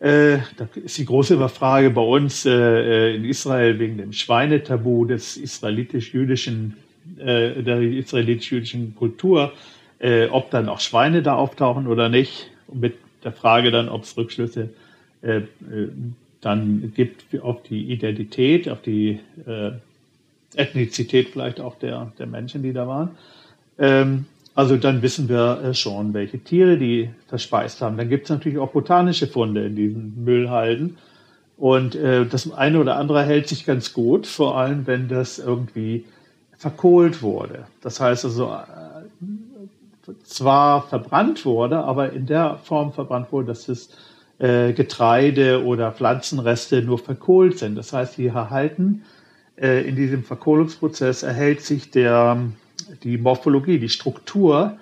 Äh, 0.00 0.38
da 0.56 0.68
ist 0.74 0.98
die 0.98 1.04
große 1.04 1.48
Frage 1.48 1.90
bei 1.90 2.02
uns 2.02 2.44
äh, 2.44 3.14
in 3.14 3.24
Israel 3.24 3.78
wegen 3.78 3.98
dem 3.98 4.12
Schweinetabu 4.12 5.04
des 5.04 5.36
israelitisch-jüdischen, 5.36 6.76
äh, 7.18 7.62
der 7.62 7.80
israelitisch-jüdischen 7.80 8.94
Kultur, 8.96 9.52
äh, 10.00 10.26
ob 10.26 10.50
dann 10.50 10.68
auch 10.68 10.80
Schweine 10.80 11.22
da 11.22 11.34
auftauchen 11.36 11.86
oder 11.86 12.08
nicht. 12.08 12.50
Und 12.66 12.80
mit 12.80 12.94
der 13.22 13.32
Frage 13.32 13.70
dann, 13.70 13.88
ob 13.88 14.02
es 14.02 14.16
Rückschlüsse 14.16 14.70
äh, 15.22 15.36
äh, 15.36 15.42
dann 16.40 16.92
gibt 16.94 17.24
auf 17.40 17.62
die 17.62 17.90
Identität, 17.90 18.68
auf 18.68 18.82
die 18.82 19.20
äh, 19.46 19.70
Ethnizität 20.54 21.30
vielleicht 21.30 21.60
auch 21.60 21.78
der, 21.78 22.12
der 22.18 22.26
Menschen, 22.26 22.62
die 22.62 22.72
da 22.72 22.86
waren. 22.86 23.10
Ähm, 23.78 24.26
also 24.54 24.76
dann 24.76 25.02
wissen 25.02 25.28
wir 25.28 25.60
äh, 25.62 25.74
schon, 25.74 26.14
welche 26.14 26.38
Tiere 26.38 26.78
die 26.78 27.10
verspeist 27.28 27.80
haben. 27.80 27.96
Dann 27.96 28.08
gibt 28.08 28.24
es 28.24 28.30
natürlich 28.30 28.58
auch 28.58 28.70
botanische 28.70 29.26
Funde 29.26 29.66
in 29.66 29.76
diesen 29.76 30.24
Müllhalden. 30.24 30.96
Und 31.56 31.94
äh, 31.94 32.26
das 32.26 32.52
eine 32.52 32.80
oder 32.80 32.96
andere 32.96 33.24
hält 33.24 33.48
sich 33.48 33.64
ganz 33.64 33.92
gut, 33.92 34.26
vor 34.26 34.56
allem 34.56 34.86
wenn 34.86 35.08
das 35.08 35.38
irgendwie 35.38 36.04
verkohlt 36.56 37.22
wurde. 37.22 37.64
Das 37.80 38.00
heißt 38.00 38.24
also, 38.24 38.52
äh, 38.52 40.12
zwar 40.24 40.82
verbrannt 40.82 41.44
wurde, 41.44 41.78
aber 41.78 42.12
in 42.12 42.26
der 42.26 42.58
Form 42.62 42.92
verbrannt 42.92 43.32
wurde, 43.32 43.48
dass 43.48 43.68
es 43.68 43.90
äh, 44.38 44.72
Getreide 44.72 45.64
oder 45.64 45.92
Pflanzenreste 45.92 46.82
nur 46.82 46.98
verkohlt 46.98 47.58
sind. 47.58 47.76
Das 47.76 47.92
heißt, 47.92 48.18
die 48.18 48.26
erhalten 48.26 49.02
äh, 49.56 49.88
in 49.88 49.96
diesem 49.96 50.24
Verkohlungsprozess 50.24 51.22
erhält 51.22 51.62
sich 51.62 51.90
der, 51.90 52.38
die 53.02 53.18
Morphologie, 53.18 53.78
die 53.78 53.88
Struktur 53.88 54.76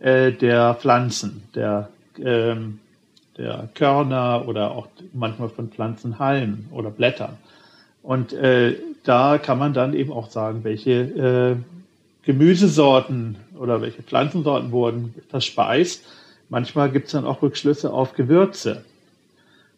äh, 0.00 0.32
der 0.32 0.74
Pflanzen, 0.74 1.42
der, 1.54 1.88
ähm, 2.18 2.80
der 3.36 3.68
Körner 3.74 4.44
oder 4.46 4.72
auch 4.72 4.88
manchmal 5.12 5.48
von 5.48 5.68
Pflanzenhalmen 5.68 6.68
oder 6.70 6.90
Blättern. 6.90 7.36
Und 8.02 8.32
äh, 8.32 8.76
da 9.04 9.38
kann 9.38 9.58
man 9.58 9.74
dann 9.74 9.94
eben 9.94 10.12
auch 10.12 10.30
sagen, 10.30 10.64
welche 10.64 10.92
äh, 10.92 11.56
Gemüsesorten 12.24 13.36
oder 13.58 13.80
welche 13.80 14.02
Pflanzensorten 14.02 14.70
wurden 14.70 15.14
verspeist. 15.28 16.04
Manchmal 16.48 16.90
gibt 16.90 17.06
es 17.06 17.12
dann 17.12 17.24
auch 17.24 17.42
Rückschlüsse 17.42 17.92
auf 17.92 18.14
Gewürze 18.14 18.84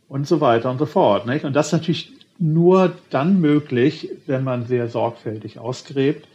und 0.09 0.27
so 0.27 0.41
weiter 0.41 0.71
und 0.71 0.79
so 0.79 0.87
fort. 0.87 1.27
Nicht? 1.27 1.45
Und 1.45 1.55
das 1.55 1.67
ist 1.69 1.73
natürlich 1.73 2.13
nur 2.39 2.93
dann 3.11 3.41
möglich, 3.41 4.11
wenn 4.27 4.45
man 4.45 4.67
sehr 4.67 4.89
sorgfältig 4.89 5.59
ausgräbt 5.59 6.27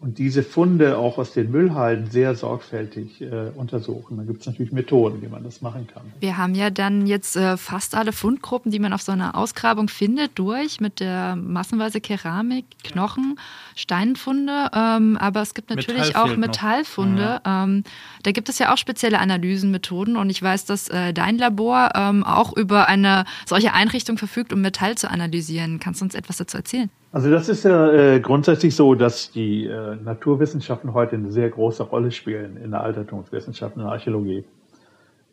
und 0.00 0.16
diese 0.16 0.42
Funde 0.42 0.96
auch 0.96 1.18
aus 1.18 1.32
den 1.32 1.50
Müllhalden 1.50 2.10
sehr 2.10 2.34
sorgfältig 2.34 3.20
äh, 3.20 3.50
untersuchen. 3.54 4.16
Da 4.16 4.22
gibt 4.22 4.40
es 4.40 4.46
natürlich 4.46 4.72
Methoden, 4.72 5.20
wie 5.20 5.28
man 5.28 5.44
das 5.44 5.60
machen 5.60 5.86
kann. 5.92 6.02
Wir 6.20 6.38
haben 6.38 6.54
ja 6.54 6.70
dann 6.70 7.06
jetzt 7.06 7.36
äh, 7.36 7.58
fast 7.58 7.94
alle 7.94 8.12
Fundgruppen, 8.12 8.72
die 8.72 8.78
man 8.78 8.94
auf 8.94 9.02
so 9.02 9.12
einer 9.12 9.36
Ausgrabung 9.36 9.88
findet, 9.88 10.38
durch 10.38 10.80
mit 10.80 11.00
der 11.00 11.36
massenweise 11.36 12.00
Keramik, 12.00 12.64
Knochen, 12.82 13.38
Steinfunde. 13.76 14.70
Ähm, 14.74 15.18
aber 15.18 15.42
es 15.42 15.52
gibt 15.52 15.68
natürlich 15.68 16.14
Metall 16.14 16.22
auch 16.22 16.36
Metallfunde. 16.36 17.40
Ja. 17.44 17.64
Ähm, 17.64 17.84
da 18.22 18.32
gibt 18.32 18.48
es 18.48 18.58
ja 18.58 18.72
auch 18.72 18.78
spezielle 18.78 19.18
Analysenmethoden 19.18 20.16
und 20.16 20.30
ich 20.30 20.42
weiß, 20.42 20.64
dass 20.64 20.88
äh, 20.88 21.12
dein 21.12 21.36
Labor 21.36 21.90
ähm, 21.94 22.24
auch 22.24 22.56
über 22.56 22.88
eine 22.88 23.26
solche 23.44 23.74
Einrichtung 23.74 24.16
verfügt, 24.16 24.54
um 24.54 24.62
Metall 24.62 24.96
zu 24.96 25.10
analysieren. 25.10 25.78
Kannst 25.78 26.00
du 26.00 26.06
uns 26.06 26.14
etwas 26.14 26.38
dazu 26.38 26.56
erzählen? 26.56 26.88
Also 27.12 27.28
das 27.28 27.48
ist 27.48 27.64
ja 27.64 27.90
äh, 27.92 28.20
grundsätzlich 28.20 28.76
so, 28.76 28.94
dass 28.94 29.32
die 29.32 29.66
äh, 29.66 29.96
Naturwissenschaften 29.96 30.94
heute 30.94 31.16
eine 31.16 31.32
sehr 31.32 31.48
große 31.48 31.82
Rolle 31.82 32.12
spielen 32.12 32.56
in 32.56 32.70
der 32.70 32.82
Altertumswissenschaft, 32.82 33.74
in 33.76 33.82
der 33.82 33.90
Archäologie. 33.90 34.44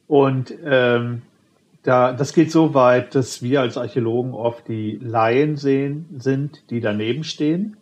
Und 0.07 0.53
ähm, 0.65 1.21
da, 1.83 2.13
das 2.13 2.33
geht 2.33 2.51
so 2.51 2.73
weit, 2.73 3.13
dass 3.13 3.43
wir 3.43 3.61
als 3.61 3.77
Archäologen 3.77 4.33
oft 4.33 4.67
die 4.67 4.99
Laien 5.03 5.55
sehen, 5.55 6.07
sind, 6.17 6.69
die 6.71 6.79
daneben 6.79 7.23
stehen 7.23 7.77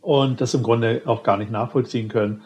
und 0.00 0.40
das 0.40 0.54
im 0.54 0.64
Grunde 0.64 1.02
auch 1.06 1.22
gar 1.22 1.36
nicht 1.36 1.52
nachvollziehen 1.52 2.08
können, 2.08 2.42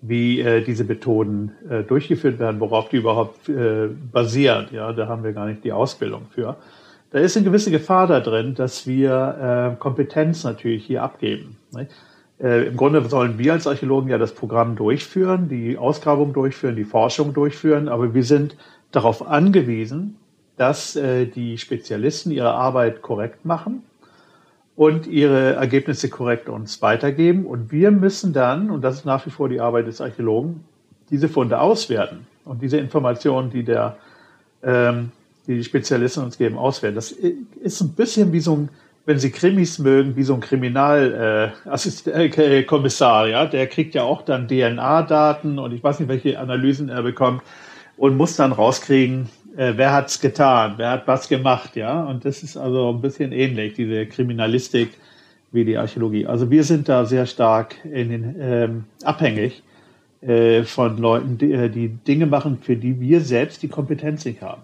wie 0.00 0.40
äh, 0.40 0.62
diese 0.62 0.84
Methoden 0.84 1.52
äh, 1.70 1.84
durchgeführt 1.84 2.40
werden, 2.40 2.58
worauf 2.58 2.88
die 2.88 2.96
überhaupt 2.96 3.48
äh, 3.48 3.86
basieren. 3.86 4.66
Ja, 4.72 4.92
da 4.92 5.06
haben 5.06 5.22
wir 5.22 5.32
gar 5.32 5.46
nicht 5.46 5.62
die 5.62 5.72
Ausbildung 5.72 6.26
für 6.30 6.56
da 7.10 7.18
ist 7.18 7.36
eine 7.36 7.44
gewisse 7.44 7.70
Gefahr 7.70 8.06
da 8.06 8.20
drin, 8.20 8.54
dass 8.54 8.86
wir 8.86 9.74
äh, 9.74 9.80
Kompetenz 9.80 10.44
natürlich 10.44 10.84
hier 10.84 11.02
abgeben. 11.02 11.56
Ne? 11.72 11.88
Äh, 12.40 12.68
Im 12.68 12.76
Grunde 12.76 13.02
sollen 13.08 13.38
wir 13.38 13.52
als 13.52 13.66
Archäologen 13.66 14.10
ja 14.10 14.18
das 14.18 14.34
Programm 14.34 14.76
durchführen, 14.76 15.48
die 15.48 15.78
Ausgrabung 15.78 16.32
durchführen, 16.32 16.76
die 16.76 16.84
Forschung 16.84 17.32
durchführen, 17.32 17.88
aber 17.88 18.14
wir 18.14 18.24
sind 18.24 18.56
darauf 18.92 19.26
angewiesen, 19.26 20.16
dass 20.56 20.96
äh, 20.96 21.26
die 21.26 21.58
Spezialisten 21.58 22.30
ihre 22.30 22.52
Arbeit 22.52 23.02
korrekt 23.02 23.44
machen 23.44 23.82
und 24.76 25.06
ihre 25.06 25.54
Ergebnisse 25.54 26.08
korrekt 26.08 26.48
uns 26.48 26.82
weitergeben. 26.82 27.46
Und 27.46 27.72
wir 27.72 27.90
müssen 27.90 28.32
dann, 28.32 28.70
und 28.70 28.82
das 28.82 28.96
ist 28.96 29.04
nach 29.04 29.24
wie 29.26 29.30
vor 29.30 29.48
die 29.48 29.60
Arbeit 29.60 29.86
des 29.86 30.00
Archäologen, 30.00 30.64
diese 31.10 31.28
Funde 31.28 31.60
auswerten 31.60 32.26
und 32.44 32.62
diese 32.62 32.76
Informationen, 32.76 33.50
die 33.50 33.64
der 33.64 33.96
ähm, 34.62 35.12
die 35.48 35.56
die 35.56 35.64
Spezialisten 35.64 36.22
uns 36.22 36.38
geben, 36.38 36.56
auswerten. 36.56 36.94
Das 36.94 37.10
ist 37.10 37.80
ein 37.80 37.94
bisschen 37.94 38.32
wie 38.32 38.40
so 38.40 38.54
ein, 38.54 38.68
wenn 39.06 39.18
Sie 39.18 39.30
Krimis 39.30 39.78
mögen, 39.78 40.14
wie 40.14 40.22
so 40.22 40.34
ein 40.34 40.40
Kriminalkommissar, 40.40 43.24
äh, 43.24 43.28
äh, 43.28 43.32
ja, 43.32 43.46
der 43.46 43.66
kriegt 43.66 43.94
ja 43.94 44.02
auch 44.02 44.20
dann 44.22 44.46
DNA-Daten 44.46 45.58
und 45.58 45.72
ich 45.72 45.82
weiß 45.82 46.00
nicht, 46.00 46.08
welche 46.08 46.38
Analysen 46.38 46.90
er 46.90 47.02
bekommt 47.02 47.42
und 47.96 48.18
muss 48.18 48.36
dann 48.36 48.52
rauskriegen, 48.52 49.30
äh, 49.56 49.72
wer 49.76 49.92
hat's 49.92 50.20
getan, 50.20 50.74
wer 50.76 50.90
hat 50.90 51.08
was 51.08 51.28
gemacht, 51.28 51.76
ja. 51.76 52.04
Und 52.04 52.26
das 52.26 52.42
ist 52.42 52.58
also 52.58 52.90
ein 52.90 53.00
bisschen 53.00 53.32
ähnlich, 53.32 53.72
diese 53.72 54.04
Kriminalistik 54.06 54.90
wie 55.50 55.64
die 55.64 55.78
Archäologie. 55.78 56.26
Also 56.26 56.50
wir 56.50 56.62
sind 56.62 56.90
da 56.90 57.06
sehr 57.06 57.24
stark 57.24 57.76
in 57.84 58.10
den, 58.10 58.36
ähm, 58.38 58.84
abhängig 59.02 59.62
äh, 60.20 60.64
von 60.64 60.98
Leuten, 60.98 61.38
die, 61.38 61.52
äh, 61.52 61.70
die 61.70 61.88
Dinge 61.88 62.26
machen, 62.26 62.58
für 62.60 62.76
die 62.76 63.00
wir 63.00 63.22
selbst 63.22 63.62
die 63.62 63.68
Kompetenz 63.68 64.26
nicht 64.26 64.42
haben. 64.42 64.60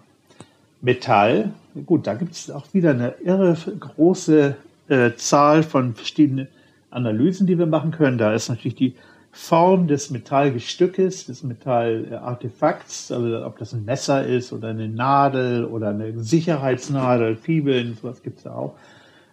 Metall, 0.85 1.49
gut, 1.87 2.05
da 2.05 2.13
gibt 2.13 2.33
es 2.33 2.51
auch 2.51 2.71
wieder 2.71 2.91
eine 2.91 3.15
irre 3.23 3.57
große 3.79 4.55
äh, 4.87 5.11
Zahl 5.15 5.63
von 5.63 5.95
verschiedenen 5.95 6.47
Analysen, 6.91 7.47
die 7.47 7.57
wir 7.57 7.65
machen 7.65 7.89
können. 7.89 8.19
Da 8.19 8.33
ist 8.33 8.49
natürlich 8.49 8.75
die 8.75 8.95
Form 9.31 9.87
des 9.87 10.11
Metallgestückes, 10.11 11.25
des 11.25 11.43
Metallartefakts, 11.43 13.11
also 13.11 13.45
ob 13.45 13.57
das 13.57 13.73
ein 13.73 13.83
Messer 13.83 14.25
ist 14.27 14.53
oder 14.53 14.69
eine 14.69 14.87
Nadel 14.87 15.65
oder 15.65 15.89
eine 15.89 16.19
Sicherheitsnadel, 16.19 17.35
Fibeln, 17.35 17.97
sowas 17.99 18.21
gibt 18.21 18.37
es 18.37 18.43
da 18.43 18.53
auch. 18.53 18.75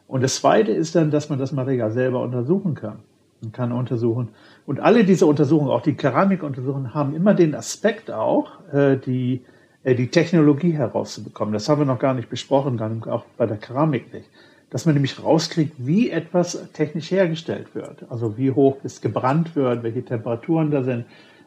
Und 0.09 0.23
das 0.23 0.37
Zweite 0.37 0.73
ist 0.73 0.95
dann, 0.95 1.11
dass 1.11 1.29
man 1.29 1.39
das 1.39 1.53
Material 1.53 1.93
selber 1.93 2.23
untersuchen 2.23 2.75
kann. 2.75 3.01
Man 3.43 3.53
kann 3.53 3.73
untersuchen. 3.73 4.29
Und 4.67 4.81
alle 4.81 5.05
diese 5.05 5.27
Untersuchungen, 5.27 5.71
auch 5.71 5.83
die 5.83 5.95
Keramikuntersuchungen, 5.95 6.95
haben 6.95 7.15
immer 7.15 7.35
den 7.35 7.55
Aspekt 7.55 8.11
auch, 8.11 8.53
äh, 8.73 8.97
die 8.97 9.43
die 9.85 10.09
Technologie 10.09 10.73
herauszubekommen. 10.73 11.53
Das 11.53 11.69
haben 11.69 11.81
wir 11.81 11.87
noch 11.87 11.99
gar 11.99 12.15
nicht 12.15 12.31
besprochen, 12.31 12.81
auch 13.05 13.25
bei 13.37 13.47
der 13.47 13.57
Keramik 13.57 14.13
nicht. 14.13 14.29
Dass 14.71 14.87
man 14.87 14.95
nämlich 14.95 15.23
rauskriegt, 15.23 15.75
wie 15.79 16.11
etwas 16.11 16.59
technisch 16.73 17.11
hergestellt 17.11 17.75
wird. 17.75 18.07
Also 18.09 18.39
wie 18.39 18.53
hoch 18.53 18.79
es 18.85 19.01
gebrannt 19.01 19.55
wird, 19.55 19.83
welche 19.83 20.05
Temperaturen 20.05 20.71
da 20.71 20.83
sind, 20.83 21.05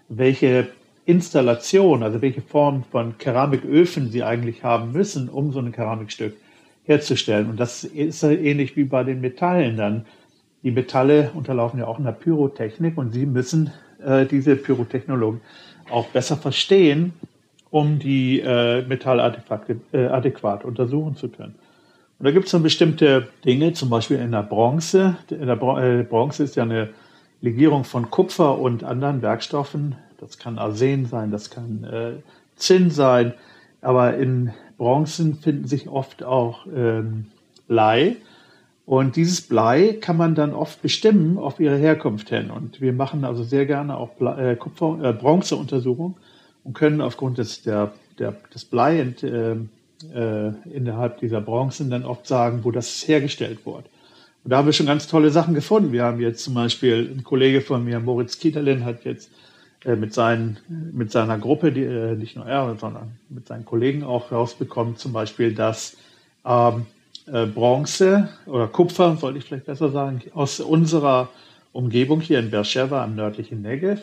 welche 0.09 0.67
Installation, 1.05 2.03
also 2.03 2.21
welche 2.21 2.41
Form 2.41 2.83
von 2.91 3.17
Keramiköfen 3.17 4.11
sie 4.11 4.23
eigentlich 4.23 4.63
haben 4.63 4.91
müssen, 4.91 5.29
um 5.29 5.51
so 5.51 5.59
ein 5.59 5.71
Keramikstück 5.71 6.35
herzustellen. 6.83 7.49
Und 7.49 7.59
das 7.59 7.83
ist 7.83 8.21
ähnlich 8.23 8.75
wie 8.75 8.83
bei 8.83 9.03
den 9.03 9.21
Metallen 9.21 9.77
dann. 9.77 10.05
Die 10.63 10.71
Metalle 10.71 11.31
unterlaufen 11.33 11.79
ja 11.79 11.87
auch 11.87 11.99
einer 11.99 12.11
Pyrotechnik 12.11 12.97
und 12.97 13.13
sie 13.13 13.25
müssen 13.25 13.71
äh, 14.03 14.25
diese 14.25 14.55
Pyrotechnologen 14.55 15.41
auch 15.89 16.07
besser 16.07 16.37
verstehen, 16.37 17.13
um 17.75 17.99
die 17.99 18.39
äh, 18.39 18.87
Metallartefakte 18.87 19.81
äh, 19.91 20.05
adäquat 20.05 20.63
untersuchen 20.63 21.17
zu 21.17 21.27
können. 21.27 21.55
Und 22.17 22.23
da 22.23 22.31
gibt 22.31 22.45
es 22.45 22.53
dann 22.53 22.63
bestimmte 22.63 23.27
Dinge, 23.43 23.73
zum 23.73 23.89
Beispiel 23.89 24.17
in 24.17 24.31
der 24.31 24.43
Bronze. 24.43 25.17
In 25.29 25.47
der 25.47 25.61
äh, 25.61 26.03
Bronze 26.03 26.43
ist 26.45 26.55
ja 26.55 26.63
eine 26.63 26.91
Legierung 27.41 27.83
von 27.83 28.09
Kupfer 28.09 28.59
und 28.59 28.85
anderen 28.85 29.21
Werkstoffen. 29.21 29.95
Das 30.21 30.37
kann 30.37 30.57
Arsen 30.57 31.05
sein, 31.05 31.31
das 31.31 31.49
kann 31.49 31.83
äh, 31.83 32.11
Zinn 32.55 32.91
sein. 32.91 33.33
Aber 33.81 34.15
in 34.15 34.53
Bronzen 34.77 35.35
finden 35.35 35.67
sich 35.67 35.89
oft 35.89 36.23
auch 36.23 36.67
ähm, 36.73 37.25
Blei. 37.67 38.15
Und 38.85 39.17
dieses 39.17 39.41
Blei 39.41 39.97
kann 39.99 40.15
man 40.15 40.33
dann 40.33 40.53
oft 40.53 40.81
bestimmen 40.81 41.37
auf 41.37 41.59
ihre 41.59 41.75
Herkunft 41.75 42.29
hin. 42.29 42.51
Und 42.51 42.79
wir 42.79 42.93
machen 42.93 43.25
also 43.25 43.43
sehr 43.43 43.65
gerne 43.65 43.97
auch 43.97 44.11
Blei, 44.11 44.51
äh, 44.51 44.55
Kupfer, 44.55 44.97
äh, 45.03 45.11
Bronzeuntersuchungen 45.11 46.15
und 46.65 46.73
können 46.73 46.99
aufgrund 46.99 47.37
des, 47.37 47.61
der, 47.61 47.93
der, 48.19 48.35
des 48.53 48.65
Blei, 48.65 48.99
äh, 48.99 49.55
äh, 50.13 50.53
innerhalb 50.73 51.19
dieser 51.19 51.39
Bronzen 51.39 51.89
dann 51.89 52.03
oft 52.03 52.27
sagen, 52.27 52.59
wo 52.63 52.71
das 52.71 53.07
hergestellt 53.07 53.65
wurde. 53.65 53.85
Und 54.43 54.51
da 54.51 54.57
haben 54.57 54.65
wir 54.65 54.73
schon 54.73 54.85
ganz 54.85 55.07
tolle 55.07 55.31
Sachen 55.31 55.53
gefunden. 55.53 55.91
Wir 55.91 56.03
haben 56.03 56.19
jetzt 56.19 56.43
zum 56.43 56.53
Beispiel, 56.53 57.15
ein 57.17 57.23
Kollege 57.23 57.61
von 57.61 57.83
mir, 57.83 57.99
Moritz 57.99 58.37
Kieterlin, 58.37 58.83
hat 58.83 59.05
jetzt 59.05 59.31
äh, 59.85 59.95
mit, 59.95 60.13
seinen, 60.13 60.57
mit 60.67 61.11
seiner 61.11 61.37
Gruppe, 61.37 61.71
die, 61.71 61.83
äh, 61.83 62.15
nicht 62.15 62.35
nur 62.35 62.45
er, 62.45 62.75
sondern 62.79 63.13
mit 63.29 63.47
seinen 63.47 63.65
Kollegen 63.65 64.03
auch 64.03 64.31
rausbekommen, 64.31 64.97
zum 64.97 65.13
Beispiel, 65.13 65.53
dass 65.53 65.95
ähm, 66.45 66.85
äh, 67.27 67.45
Bronze 67.45 68.29
oder 68.45 68.67
Kupfer, 68.67 69.17
sollte 69.17 69.39
ich 69.39 69.45
vielleicht 69.45 69.65
besser 69.65 69.91
sagen, 69.91 70.21
aus 70.33 70.59
unserer 70.59 71.29
Umgebung 71.71 72.21
hier 72.21 72.39
in 72.39 72.51
Beersheba 72.51 73.03
am 73.03 73.15
nördlichen 73.15 73.61
Negev, 73.61 74.01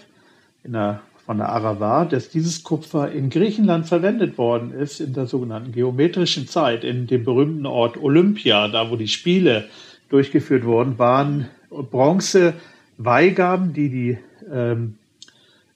in 0.64 0.72
der, 0.72 1.02
von 1.32 1.38
der 1.38 1.48
Arava, 1.48 2.04
dass 2.04 2.28
dieses 2.28 2.62
Kupfer 2.62 3.10
in 3.10 3.30
Griechenland 3.30 3.88
verwendet 3.88 4.36
worden 4.36 4.70
ist 4.70 5.00
in 5.00 5.14
der 5.14 5.26
sogenannten 5.26 5.72
geometrischen 5.72 6.46
Zeit, 6.46 6.84
in 6.84 7.06
dem 7.06 7.24
berühmten 7.24 7.64
Ort 7.64 7.96
Olympia, 7.96 8.68
da 8.68 8.90
wo 8.90 8.96
die 8.96 9.08
Spiele 9.08 9.66
durchgeführt 10.10 10.66
wurden, 10.66 10.98
waren 10.98 11.48
Bronze-Weihgaben, 11.70 13.72
die 13.72 13.88
die 13.88 14.18
ähm, 14.52 14.98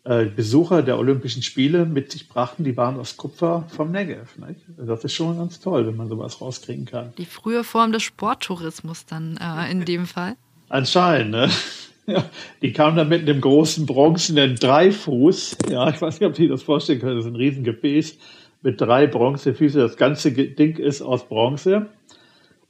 äh, 0.05 0.27
Besucher 0.27 0.83
der 0.83 0.99
Olympischen 0.99 1.43
Spiele 1.43 1.87
mit 1.87 2.13
sich 2.13 2.29
brachten, 2.29 2.63
die 2.63 2.77
waren 2.77 3.01
aus 3.01 3.17
Kupfer 3.17 3.65
vom 3.75 3.93
Negev. 3.93 4.37
Nicht? 4.47 4.61
Das 4.77 5.05
ist 5.05 5.15
schon 5.15 5.39
ganz 5.39 5.59
toll, 5.59 5.87
wenn 5.87 5.97
man 5.97 6.11
sowas 6.11 6.39
rauskriegen 6.39 6.85
kann. 6.85 7.15
Die 7.17 7.25
frühe 7.25 7.65
Form 7.65 7.93
des 7.93 8.03
Sporttourismus 8.03 9.07
dann 9.07 9.39
äh, 9.39 9.71
in 9.71 9.87
dem 9.87 10.05
Fall. 10.05 10.37
Anscheinend, 10.69 11.31
ne? 11.31 11.49
Die 12.63 12.73
kamen 12.73 12.97
dann 12.97 13.09
mit 13.09 13.29
einem 13.29 13.41
großen 13.41 13.87
bronzenen 13.87 14.57
Dreifuß. 14.57 15.59
Ja, 15.71 15.89
ich 15.91 16.01
weiß 16.01 16.21
nicht, 16.21 16.29
ob 16.29 16.37
Sie 16.37 16.49
das 16.49 16.63
vorstellen 16.63 17.01
können. 17.01 17.17
Das 17.17 17.25
ist 17.25 17.33
ein 17.33 17.37
Riesengefäß 17.37 18.19
mit 18.63 18.81
drei 18.81 19.07
Bronzefüßen. 19.07 19.81
Das 19.81 19.97
ganze 19.97 20.33
Ding 20.33 20.77
ist 20.77 21.03
aus 21.03 21.29
Bronze. 21.29 21.87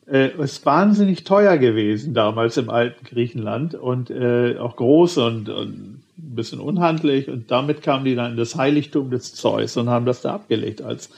Äh, 0.07 0.31
ist 0.41 0.65
wahnsinnig 0.65 1.25
teuer 1.25 1.59
gewesen 1.59 2.15
damals 2.15 2.57
im 2.59 2.71
alten 2.71 3.05
Griechenland 3.05 3.75
und 3.75 4.09
äh, 4.11 4.57
auch 4.57 4.77
groß 4.77 5.19
und, 5.19 5.49
und 5.49 6.01
ein 6.17 6.35
bisschen 6.37 6.61
unhandlich 6.61 7.29
und 7.29 7.51
damit 7.51 7.83
kamen 7.83 8.05
die 8.05 8.15
dann 8.15 8.31
in 8.33 8.37
das 8.37 8.55
Heiligtum 8.55 9.11
des 9.11 9.35
Zeus 9.35 9.77
und 9.77 9.91
haben 9.91 10.07
das 10.07 10.23
da 10.23 10.35
abgelegt 10.35 10.81
als 10.81 11.11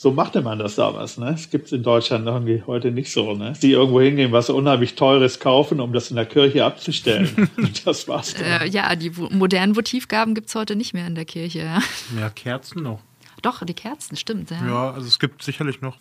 so 0.00 0.12
machte 0.12 0.40
man 0.40 0.58
das 0.58 0.76
damals, 0.76 1.18
ne? 1.18 1.32
Das 1.32 1.50
gibt 1.50 1.66
es 1.66 1.72
in 1.72 1.82
Deutschland 1.82 2.26
irgendwie 2.26 2.62
heute 2.66 2.90
nicht 2.90 3.12
so, 3.12 3.34
ne? 3.34 3.52
Die 3.60 3.72
irgendwo 3.72 4.00
hingehen, 4.00 4.32
was 4.32 4.48
unheimlich 4.48 4.94
teures 4.94 5.40
kaufen, 5.40 5.78
um 5.78 5.92
das 5.92 6.08
in 6.08 6.16
der 6.16 6.24
Kirche 6.24 6.64
abzustellen. 6.64 7.50
das 7.84 8.08
war's 8.08 8.32
dann. 8.32 8.62
Äh, 8.62 8.68
ja, 8.68 8.96
die 8.96 9.10
modernen 9.10 9.76
Votivgaben 9.76 10.34
gibt 10.34 10.48
es 10.48 10.54
heute 10.54 10.74
nicht 10.74 10.94
mehr 10.94 11.06
in 11.06 11.16
der 11.16 11.26
Kirche. 11.26 11.58
Ja. 11.58 11.80
ja, 12.18 12.30
Kerzen 12.30 12.82
noch. 12.82 13.00
Doch, 13.42 13.62
die 13.62 13.74
Kerzen, 13.74 14.16
stimmt. 14.16 14.50
Ja. 14.50 14.66
ja, 14.66 14.90
also 14.92 15.06
es 15.06 15.18
gibt 15.18 15.42
sicherlich 15.42 15.82
noch 15.82 15.98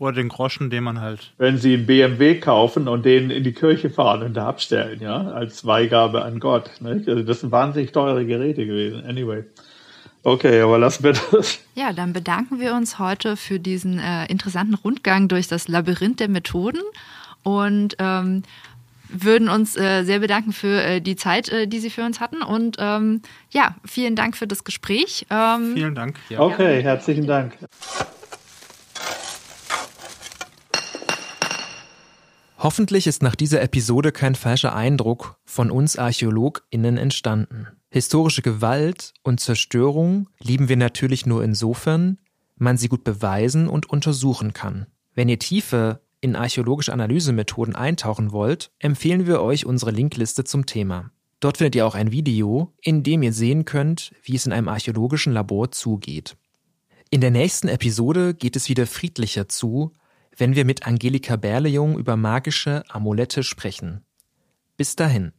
oder 0.00 0.16
den 0.16 0.28
Groschen, 0.28 0.70
den 0.70 0.82
man 0.82 1.00
halt. 1.00 1.34
Wenn 1.38 1.56
Sie 1.56 1.74
einen 1.74 1.86
BMW 1.86 2.40
kaufen 2.40 2.88
und 2.88 3.04
den 3.04 3.30
in 3.30 3.44
die 3.44 3.52
Kirche 3.52 3.90
fahren 3.90 4.24
und 4.24 4.34
da 4.34 4.48
abstellen, 4.48 5.00
ja, 5.00 5.28
als 5.28 5.64
Weihgabe 5.64 6.24
an 6.24 6.40
Gott. 6.40 6.68
Nicht? 6.80 7.08
Also 7.08 7.22
das 7.22 7.42
sind 7.42 7.52
wahnsinnig 7.52 7.92
teure 7.92 8.26
Geräte 8.26 8.66
gewesen. 8.66 9.04
Anyway. 9.06 9.44
Okay, 10.24 10.62
aber 10.62 10.78
lassen 10.78 11.04
wir 11.04 11.12
das. 11.30 11.60
Ja, 11.74 11.92
dann 11.92 12.14
bedanken 12.14 12.58
wir 12.58 12.74
uns 12.74 12.98
heute 12.98 13.36
für 13.36 13.60
diesen 13.60 13.98
äh, 13.98 14.24
interessanten 14.26 14.74
Rundgang 14.74 15.28
durch 15.28 15.48
das 15.48 15.68
Labyrinth 15.68 16.18
der 16.18 16.28
Methoden 16.28 16.80
und 17.42 17.96
ähm, 17.98 18.42
würden 19.10 19.50
uns 19.50 19.76
äh, 19.76 20.02
sehr 20.02 20.20
bedanken 20.20 20.54
für 20.54 20.82
äh, 20.82 21.00
die 21.02 21.16
Zeit, 21.16 21.50
äh, 21.50 21.66
die 21.66 21.78
Sie 21.78 21.90
für 21.90 22.04
uns 22.04 22.20
hatten. 22.20 22.42
Und 22.42 22.76
ähm, 22.78 23.20
ja, 23.50 23.76
vielen 23.84 24.16
Dank 24.16 24.34
für 24.36 24.46
das 24.46 24.64
Gespräch. 24.64 25.26
Ähm, 25.28 25.74
vielen 25.74 25.94
Dank. 25.94 26.16
Ja. 26.30 26.40
Okay, 26.40 26.82
herzlichen 26.82 27.26
Dank. 27.26 27.58
Hoffentlich 32.58 33.06
ist 33.06 33.22
nach 33.22 33.34
dieser 33.34 33.60
Episode 33.60 34.10
kein 34.10 34.34
falscher 34.34 34.74
Eindruck 34.74 35.36
von 35.44 35.70
uns 35.70 35.98
ArchäologInnen 35.98 36.96
entstanden. 36.96 37.68
Historische 37.94 38.42
Gewalt 38.42 39.14
und 39.22 39.38
Zerstörung 39.38 40.28
lieben 40.40 40.68
wir 40.68 40.76
natürlich 40.76 41.26
nur 41.26 41.44
insofern, 41.44 42.18
man 42.56 42.76
sie 42.76 42.88
gut 42.88 43.04
beweisen 43.04 43.68
und 43.68 43.88
untersuchen 43.88 44.52
kann. 44.52 44.88
Wenn 45.14 45.28
ihr 45.28 45.38
tiefer 45.38 46.00
in 46.20 46.34
archäologische 46.34 46.92
Analysemethoden 46.92 47.76
eintauchen 47.76 48.32
wollt, 48.32 48.72
empfehlen 48.80 49.28
wir 49.28 49.40
euch 49.40 49.64
unsere 49.64 49.92
Linkliste 49.92 50.42
zum 50.42 50.66
Thema. 50.66 51.12
Dort 51.38 51.58
findet 51.58 51.76
ihr 51.76 51.86
auch 51.86 51.94
ein 51.94 52.10
Video, 52.10 52.74
in 52.82 53.04
dem 53.04 53.22
ihr 53.22 53.32
sehen 53.32 53.64
könnt, 53.64 54.10
wie 54.24 54.34
es 54.34 54.44
in 54.44 54.52
einem 54.52 54.66
archäologischen 54.66 55.32
Labor 55.32 55.70
zugeht. 55.70 56.36
In 57.10 57.20
der 57.20 57.30
nächsten 57.30 57.68
Episode 57.68 58.34
geht 58.34 58.56
es 58.56 58.68
wieder 58.68 58.88
friedlicher 58.88 59.48
zu 59.48 59.92
wenn 60.36 60.56
wir 60.56 60.64
mit 60.64 60.84
Angelika 60.84 61.36
Berlejung 61.36 61.96
über 61.96 62.16
magische 62.16 62.82
Amulette 62.88 63.44
sprechen. 63.44 64.04
Bis 64.76 64.96
dahin. 64.96 65.32